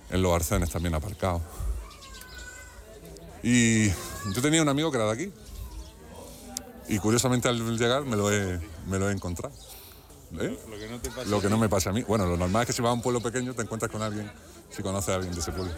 en 0.08 0.22
los 0.22 0.34
arcenes 0.34 0.70
también 0.70 0.94
aparcados. 0.94 1.42
Y 3.42 3.88
yo 3.88 4.40
tenía 4.40 4.62
un 4.62 4.68
amigo 4.68 4.90
que 4.90 4.98
era 4.98 5.06
de 5.06 5.12
aquí. 5.12 5.32
Y 6.88 6.98
curiosamente 6.98 7.48
al 7.48 7.78
llegar 7.78 8.04
me 8.04 8.16
lo 8.16 8.32
he, 8.32 8.60
me 8.86 8.98
lo 8.98 9.08
he 9.08 9.12
encontrado. 9.12 9.54
¿Eh? 10.38 10.58
Lo 10.68 10.78
que 10.78 10.88
no 10.88 11.00
te 11.00 11.10
pasa. 11.10 11.28
Lo 11.28 11.40
que 11.40 11.48
no 11.48 11.58
me 11.58 11.68
pasa 11.68 11.90
a 11.90 11.92
mí. 11.92 12.02
Bueno, 12.02 12.26
lo 12.26 12.36
normal 12.36 12.62
es 12.62 12.66
que 12.68 12.72
si 12.72 12.82
vas 12.82 12.90
a 12.90 12.94
un 12.94 13.02
pueblo 13.02 13.20
pequeño 13.20 13.54
te 13.54 13.62
encuentras 13.62 13.90
con 13.90 14.02
alguien, 14.02 14.30
si 14.70 14.82
conoces 14.82 15.10
a 15.10 15.14
alguien 15.16 15.34
de 15.34 15.40
ese 15.40 15.52
pueblo. 15.52 15.72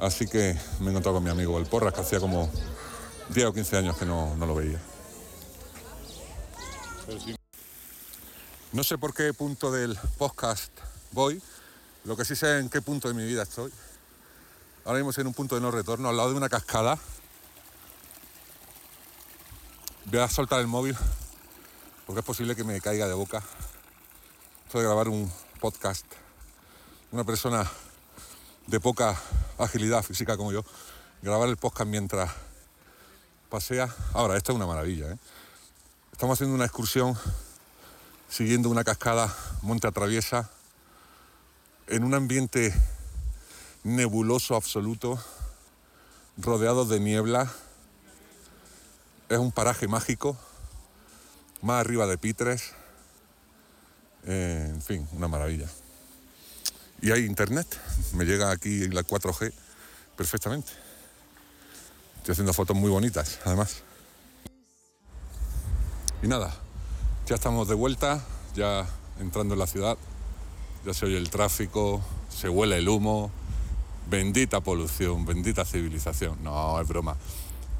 Así 0.00 0.26
que 0.26 0.56
me 0.80 0.86
he 0.86 0.90
encontrado 0.90 1.14
con 1.14 1.24
mi 1.24 1.30
amigo 1.30 1.58
el 1.58 1.66
Porras, 1.66 1.94
que 1.94 2.02
hacía 2.02 2.20
como 2.20 2.50
10 3.30 3.46
o 3.46 3.52
15 3.52 3.76
años 3.78 3.96
que 3.96 4.04
no, 4.04 4.36
no 4.36 4.46
lo 4.46 4.54
veía. 4.54 4.80
No 8.72 8.84
sé 8.84 8.98
por 8.98 9.14
qué 9.14 9.32
punto 9.32 9.72
del 9.72 9.98
podcast 10.18 10.70
voy, 11.12 11.40
lo 12.04 12.16
que 12.16 12.24
sí 12.24 12.36
sé 12.36 12.58
en 12.58 12.68
qué 12.68 12.82
punto 12.82 13.08
de 13.08 13.14
mi 13.14 13.24
vida 13.24 13.42
estoy. 13.42 13.72
Ahora 14.86 14.98
mismo 14.98 15.10
estoy 15.10 15.22
en 15.22 15.26
un 15.26 15.34
punto 15.34 15.56
de 15.56 15.60
no 15.60 15.72
retorno, 15.72 16.08
al 16.08 16.16
lado 16.16 16.30
de 16.30 16.36
una 16.36 16.48
cascada. 16.48 16.96
Voy 20.04 20.20
a 20.20 20.28
soltar 20.28 20.60
el 20.60 20.68
móvil 20.68 20.96
porque 22.06 22.20
es 22.20 22.24
posible 22.24 22.54
que 22.54 22.62
me 22.62 22.80
caiga 22.80 23.08
de 23.08 23.14
boca. 23.14 23.42
Esto 24.64 24.78
de 24.78 24.84
grabar 24.84 25.08
un 25.08 25.28
podcast. 25.58 26.06
Una 27.10 27.24
persona 27.24 27.68
de 28.68 28.78
poca 28.78 29.20
agilidad 29.58 30.04
física 30.04 30.36
como 30.36 30.52
yo, 30.52 30.64
grabar 31.20 31.48
el 31.48 31.56
podcast 31.56 31.90
mientras 31.90 32.30
pasea. 33.50 33.92
Ahora, 34.12 34.36
esto 34.36 34.52
es 34.52 34.56
una 34.56 34.66
maravilla. 34.66 35.10
¿eh? 35.10 35.18
Estamos 36.12 36.34
haciendo 36.34 36.54
una 36.54 36.64
excursión 36.64 37.18
siguiendo 38.28 38.68
una 38.68 38.84
cascada 38.84 39.36
monte 39.62 39.88
atraviesa 39.88 40.48
en 41.88 42.04
un 42.04 42.14
ambiente 42.14 42.72
nebuloso 43.86 44.56
absoluto, 44.56 45.16
rodeado 46.36 46.84
de 46.84 46.98
niebla. 46.98 47.50
Es 49.28 49.38
un 49.38 49.52
paraje 49.52 49.86
mágico, 49.86 50.36
más 51.62 51.80
arriba 51.80 52.06
de 52.06 52.18
Pitres. 52.18 52.72
Eh, 54.24 54.72
en 54.74 54.82
fin, 54.82 55.08
una 55.12 55.28
maravilla. 55.28 55.68
Y 57.00 57.12
hay 57.12 57.24
internet, 57.24 57.66
me 58.14 58.24
llega 58.24 58.50
aquí 58.50 58.88
la 58.88 59.04
4G 59.04 59.52
perfectamente. 60.16 60.72
Estoy 62.16 62.32
haciendo 62.32 62.52
fotos 62.52 62.76
muy 62.76 62.90
bonitas, 62.90 63.38
además. 63.44 63.82
Y 66.22 66.26
nada, 66.26 66.52
ya 67.26 67.36
estamos 67.36 67.68
de 67.68 67.74
vuelta, 67.74 68.20
ya 68.56 68.84
entrando 69.20 69.54
en 69.54 69.60
la 69.60 69.66
ciudad. 69.68 69.96
Ya 70.84 70.92
se 70.92 71.06
oye 71.06 71.18
el 71.18 71.30
tráfico, 71.30 72.02
se 72.28 72.48
huele 72.48 72.78
el 72.78 72.88
humo. 72.88 73.30
Bendita 74.08 74.60
polución, 74.60 75.24
bendita 75.24 75.64
civilización. 75.64 76.42
No, 76.42 76.80
es 76.80 76.86
broma. 76.86 77.16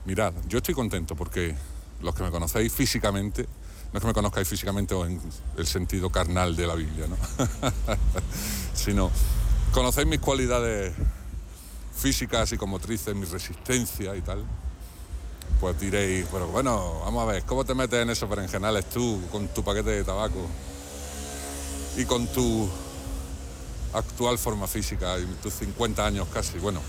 Mirad, 0.04 0.32
yo 0.48 0.58
estoy 0.58 0.74
contento 0.74 1.14
porque 1.14 1.54
los 2.02 2.14
que 2.14 2.22
me 2.22 2.30
conocéis 2.30 2.72
físicamente, 2.72 3.46
no 3.92 3.98
es 3.98 4.00
que 4.00 4.06
me 4.06 4.14
conozcáis 4.14 4.48
físicamente 4.48 4.94
o 4.94 5.06
en 5.06 5.20
el 5.56 5.66
sentido 5.66 6.10
carnal 6.10 6.56
de 6.56 6.66
la 6.66 6.74
Biblia, 6.74 7.06
¿no? 7.06 7.16
sino 8.74 9.10
conocéis 9.72 10.06
mis 10.06 10.20
cualidades 10.20 10.94
físicas 11.96 12.52
y 12.52 12.56
motrices, 12.58 13.14
mi 13.14 13.24
resistencia 13.24 14.14
y 14.16 14.20
tal. 14.20 14.44
Pues 15.60 15.78
diréis, 15.80 16.26
pero 16.30 16.48
bueno, 16.48 17.00
vamos 17.04 17.22
a 17.22 17.32
ver, 17.32 17.44
¿cómo 17.44 17.64
te 17.64 17.74
metes 17.74 18.02
en 18.02 18.10
esos 18.10 18.28
berenjenales 18.28 18.88
tú 18.90 19.22
con 19.32 19.48
tu 19.48 19.64
paquete 19.64 19.90
de 19.90 20.04
tabaco 20.04 20.46
y 21.96 22.04
con 22.04 22.26
tu 22.26 22.68
actual 23.96 24.38
forma 24.38 24.66
física 24.66 25.18
y 25.18 25.24
tus 25.42 25.54
50 25.54 26.04
años 26.04 26.28
casi? 26.32 26.58
Bueno, 26.58 26.80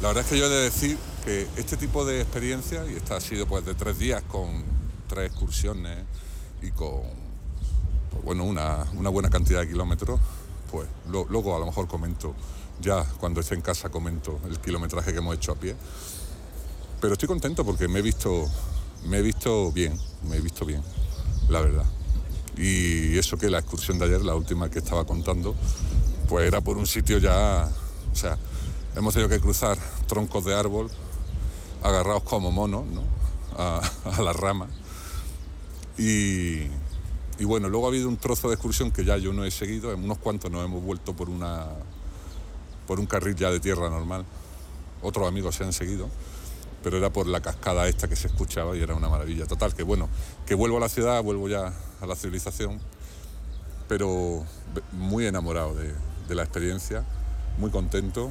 la 0.00 0.08
verdad 0.08 0.24
es 0.24 0.30
que 0.30 0.38
yo 0.38 0.46
he 0.46 0.50
de 0.50 0.62
decir 0.62 0.98
que 1.24 1.46
este 1.56 1.76
tipo 1.76 2.04
de 2.04 2.20
experiencia, 2.20 2.84
y 2.90 2.96
esta 2.96 3.16
ha 3.16 3.20
sido 3.20 3.46
pues 3.46 3.64
de 3.64 3.74
tres 3.74 3.98
días 3.98 4.22
con 4.24 4.64
tres 5.08 5.30
excursiones 5.30 5.98
y 6.60 6.70
con 6.72 7.02
pues, 8.10 8.24
bueno, 8.24 8.44
una, 8.44 8.84
una 8.94 9.10
buena 9.10 9.30
cantidad 9.30 9.60
de 9.60 9.68
kilómetros, 9.68 10.20
pues 10.70 10.88
luego 11.08 11.54
a 11.54 11.58
lo 11.58 11.66
mejor 11.66 11.86
comento, 11.86 12.34
ya 12.80 13.04
cuando 13.20 13.40
esté 13.40 13.54
en 13.54 13.60
casa 13.60 13.90
comento 13.90 14.40
el 14.48 14.58
kilometraje 14.58 15.12
que 15.12 15.18
hemos 15.18 15.36
hecho 15.36 15.52
a 15.52 15.54
pie. 15.54 15.76
Pero 17.00 17.12
estoy 17.12 17.28
contento 17.28 17.64
porque 17.64 17.88
me 17.88 18.00
he 18.00 18.02
visto, 18.02 18.48
me 19.04 19.18
he 19.18 19.22
visto 19.22 19.70
bien, 19.70 19.98
me 20.28 20.36
he 20.36 20.40
visto 20.40 20.64
bien, 20.64 20.82
la 21.48 21.60
verdad. 21.60 21.84
Y 22.56 23.16
eso 23.18 23.38
que 23.38 23.48
la 23.48 23.58
excursión 23.60 23.98
de 23.98 24.06
ayer, 24.06 24.22
la 24.22 24.34
última 24.34 24.70
que 24.70 24.80
estaba 24.80 25.04
contando, 25.04 25.54
pues 26.28 26.46
era 26.46 26.60
por 26.60 26.76
un 26.76 26.86
sitio 26.86 27.18
ya, 27.18 27.70
o 28.12 28.16
sea, 28.16 28.36
hemos 28.94 29.14
tenido 29.14 29.28
que 29.28 29.40
cruzar 29.40 29.78
troncos 30.06 30.44
de 30.44 30.54
árbol 30.54 30.90
agarrados 31.82 32.22
como 32.24 32.50
monos, 32.50 32.84
¿no? 32.86 33.02
A, 33.56 33.80
a 34.16 34.22
las 34.22 34.36
ramas. 34.36 34.68
Y, 35.98 36.62
y 37.38 37.44
bueno, 37.44 37.68
luego 37.68 37.86
ha 37.86 37.88
habido 37.88 38.08
un 38.08 38.16
trozo 38.16 38.48
de 38.48 38.54
excursión 38.54 38.90
que 38.90 39.04
ya 39.04 39.16
yo 39.16 39.32
no 39.32 39.44
he 39.44 39.50
seguido, 39.50 39.92
en 39.92 40.04
unos 40.04 40.18
cuantos 40.18 40.50
nos 40.50 40.64
hemos 40.64 40.82
vuelto 40.82 41.14
por 41.14 41.28
una 41.28 41.66
por 42.86 43.00
un 43.00 43.06
carril 43.06 43.34
ya 43.34 43.50
de 43.50 43.60
tierra 43.60 43.88
normal. 43.88 44.24
Otros 45.02 45.26
amigos 45.26 45.56
se 45.56 45.64
han 45.64 45.72
seguido, 45.72 46.08
pero 46.82 46.98
era 46.98 47.10
por 47.10 47.26
la 47.26 47.40
cascada 47.40 47.88
esta 47.88 48.08
que 48.08 48.16
se 48.16 48.28
escuchaba 48.28 48.76
y 48.76 48.82
era 48.82 48.94
una 48.94 49.08
maravilla. 49.08 49.46
Total, 49.46 49.74
que 49.74 49.82
bueno, 49.82 50.08
que 50.46 50.54
vuelvo 50.54 50.76
a 50.76 50.80
la 50.80 50.88
ciudad, 50.88 51.22
vuelvo 51.22 51.48
ya 51.48 51.72
a 52.02 52.06
la 52.06 52.16
civilización, 52.16 52.80
pero 53.88 54.44
muy 54.92 55.26
enamorado 55.26 55.74
de, 55.74 55.94
la 56.34 56.42
experiencia, 56.42 57.04
muy 57.58 57.70
contento, 57.70 58.30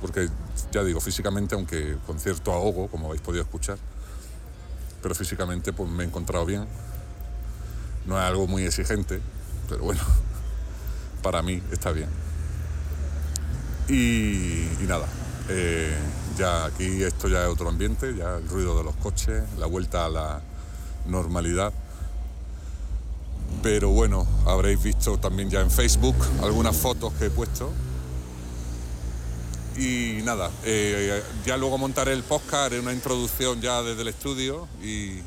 porque 0.00 0.28
ya 0.72 0.82
digo, 0.82 1.00
físicamente, 1.00 1.54
aunque 1.54 1.96
con 2.06 2.18
cierto 2.18 2.52
ahogo, 2.52 2.88
como 2.88 3.06
habéis 3.06 3.22
podido 3.22 3.42
escuchar, 3.42 3.78
pero 5.00 5.14
físicamente 5.14 5.72
pues 5.72 5.88
me 5.88 6.02
he 6.02 6.06
encontrado 6.08 6.44
bien. 6.44 6.66
No 8.04 8.18
es 8.18 8.24
algo 8.24 8.48
muy 8.48 8.64
exigente, 8.64 9.20
pero 9.68 9.84
bueno, 9.84 10.00
para 11.22 11.40
mí 11.42 11.62
está 11.70 11.92
bien. 11.92 12.08
Y, 13.88 14.64
y 14.82 14.86
nada, 14.88 15.06
eh, 15.48 15.96
ya 16.36 16.64
aquí 16.64 17.04
esto 17.04 17.28
ya 17.28 17.44
es 17.44 17.48
otro 17.48 17.68
ambiente, 17.68 18.14
ya 18.16 18.38
el 18.38 18.48
ruido 18.48 18.76
de 18.76 18.82
los 18.82 18.96
coches, 18.96 19.44
la 19.56 19.66
vuelta 19.66 20.06
a 20.06 20.08
la 20.08 20.40
normalidad. 21.06 21.72
Pero 23.62 23.90
bueno, 23.90 24.26
habréis 24.46 24.82
visto 24.82 25.18
también 25.18 25.50
ya 25.50 25.60
en 25.60 25.70
Facebook 25.70 26.16
algunas 26.42 26.76
fotos 26.76 27.12
que 27.14 27.26
he 27.26 27.30
puesto. 27.30 27.70
Y 29.76 30.20
nada, 30.24 30.50
eh, 30.64 31.22
ya 31.46 31.56
luego 31.56 31.78
montaré 31.78 32.12
el 32.12 32.22
podcast, 32.22 32.54
haré 32.66 32.80
una 32.80 32.92
introducción 32.92 33.60
ya 33.60 33.82
desde 33.82 34.02
el 34.02 34.08
estudio 34.08 34.66
y, 34.82 35.20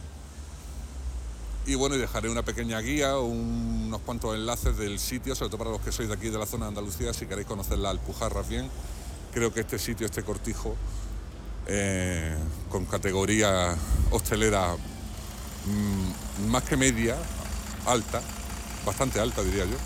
y 1.66 1.76
bueno, 1.76 1.96
y 1.96 2.00
dejaré 2.00 2.30
una 2.30 2.44
pequeña 2.44 2.80
guía, 2.80 3.18
un- 3.18 3.86
unos 3.88 4.02
cuantos 4.02 4.36
enlaces 4.36 4.78
del 4.78 5.00
sitio, 5.00 5.34
sobre 5.36 5.50
todo 5.50 5.58
para 5.60 5.72
los 5.72 5.82
que 5.82 5.92
sois 5.92 6.10
de 6.10 6.16
aquí 6.16 6.30
de 6.30 6.38
la 6.38 6.46
zona 6.46 6.66
de 6.66 6.70
Andalucía, 6.70 7.14
si 7.14 7.26
queréis 7.26 7.48
conocer 7.48 7.78
las 7.78 7.92
Alpujarras 7.92 8.48
bien. 8.50 8.70
Creo 9.34 9.54
que 9.54 9.62
este 9.62 9.80
sitio, 9.80 10.06
este 10.06 10.24
cortijo, 10.24 10.76
eh, 11.68 12.36
con 12.70 12.86
categoría 12.86 13.76
hostelera 14.12 14.76
mm, 15.66 16.48
más 16.50 16.64
que 16.64 16.76
media, 16.78 17.16
alta, 17.86 18.22
bastante 18.86 19.20
alta 19.20 19.42
diría 19.44 19.66
yo, 19.66 19.78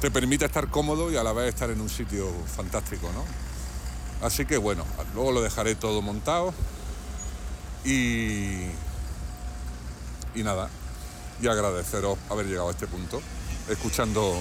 te 0.00 0.10
permite 0.10 0.44
estar 0.44 0.68
cómodo 0.68 1.10
y 1.10 1.16
a 1.16 1.22
la 1.22 1.32
vez 1.32 1.48
estar 1.48 1.70
en 1.70 1.80
un 1.80 1.88
sitio 1.88 2.30
fantástico, 2.54 3.10
¿no? 3.12 3.24
Así 4.26 4.46
que 4.46 4.56
bueno, 4.56 4.84
luego 5.14 5.32
lo 5.32 5.42
dejaré 5.42 5.74
todo 5.74 6.02
montado 6.02 6.52
y, 7.84 8.66
y 10.34 10.42
nada, 10.42 10.68
y 11.42 11.46
agradeceros 11.46 12.18
haber 12.30 12.46
llegado 12.46 12.68
a 12.68 12.72
este 12.72 12.86
punto, 12.86 13.20
escuchando, 13.68 14.34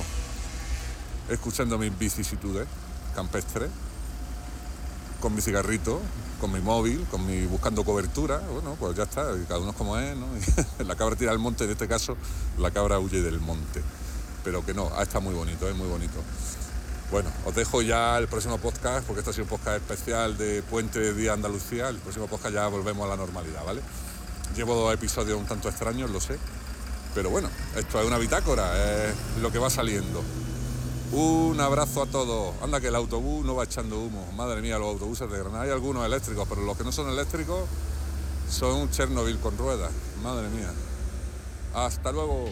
escuchando 1.30 1.78
mis 1.78 1.98
vicisitudes 1.98 2.68
campestres, 3.16 3.70
con 5.26 5.34
mi 5.34 5.42
cigarrito, 5.42 6.00
con 6.40 6.52
mi 6.52 6.60
móvil, 6.60 7.04
con 7.10 7.26
mi 7.26 7.48
buscando 7.48 7.84
cobertura, 7.84 8.38
bueno, 8.54 8.78
pues 8.80 8.96
ya 8.96 9.06
está, 9.06 9.26
cada 9.48 9.60
uno 9.60 9.72
es 9.72 9.76
como 9.76 9.98
es, 9.98 10.16
¿no? 10.16 10.28
la 10.86 10.96
cabra 10.96 11.16
tira 11.16 11.32
al 11.32 11.40
monte, 11.40 11.64
en 11.64 11.72
este 11.72 11.88
caso, 11.88 12.16
la 12.60 12.70
cabra 12.70 13.00
huye 13.00 13.24
del 13.24 13.40
monte. 13.40 13.82
Pero 14.44 14.64
que 14.64 14.76
no, 14.76 14.92
ah, 14.96 15.02
está 15.02 15.20
muy 15.20 15.34
bonito, 15.34 15.68
es 15.68 15.76
muy 15.76 15.88
bonito. 15.88 16.14
Bueno, 17.10 17.32
os 17.44 17.56
dejo 17.56 17.82
ya 17.82 18.20
el 18.20 18.28
próximo 18.28 18.60
podcast, 18.60 19.08
porque 19.08 19.22
este 19.22 19.32
ha 19.32 19.34
sido 19.34 19.46
un 19.46 19.50
podcast 19.50 19.78
especial 19.78 20.38
de 20.38 20.62
Puente 20.62 21.00
de 21.00 21.16
Día 21.16 21.34
Andalucía. 21.34 21.90
El 21.90 21.98
próximo 21.98 22.28
podcast 22.28 22.54
ya 22.54 22.68
volvemos 22.68 23.04
a 23.06 23.10
la 23.10 23.18
normalidad, 23.18 23.66
¿vale? 23.66 23.82
Llevo 24.56 24.76
dos 24.76 24.94
episodios 24.94 25.40
un 25.40 25.48
tanto 25.48 25.70
extraños, 25.70 26.12
lo 26.12 26.22
sé. 26.22 26.38
Pero 27.16 27.32
bueno, 27.32 27.50
esto 27.76 28.00
es 28.00 28.06
una 28.06 28.20
bitácora, 28.20 29.08
es 29.08 29.16
lo 29.42 29.52
que 29.52 29.58
va 29.58 29.72
saliendo. 29.72 30.22
Un 31.12 31.60
abrazo 31.62 32.02
a 32.02 32.06
todos. 32.08 32.54
Anda 32.62 32.82
que 32.82 32.88
el 32.88 32.96
autobús 32.96 33.46
no 33.46 33.56
va 33.56 33.66
echando 33.66 34.00
humo. 34.00 34.26
Madre 34.36 34.62
mía, 34.62 34.78
los 34.78 34.90
autobuses 34.90 35.30
de 35.30 35.38
Granada. 35.38 35.64
Hay 35.64 35.70
algunos 35.70 36.06
eléctricos, 36.06 36.48
pero 36.48 36.62
los 36.62 36.78
que 36.78 36.84
no 36.84 36.92
son 36.92 37.10
eléctricos 37.10 37.62
son 38.50 38.76
un 38.82 38.90
Chernobyl 38.90 39.40
con 39.40 39.58
ruedas. 39.58 39.92
Madre 40.24 40.50
mía. 40.50 40.72
Hasta 41.74 42.12
luego. 42.12 42.46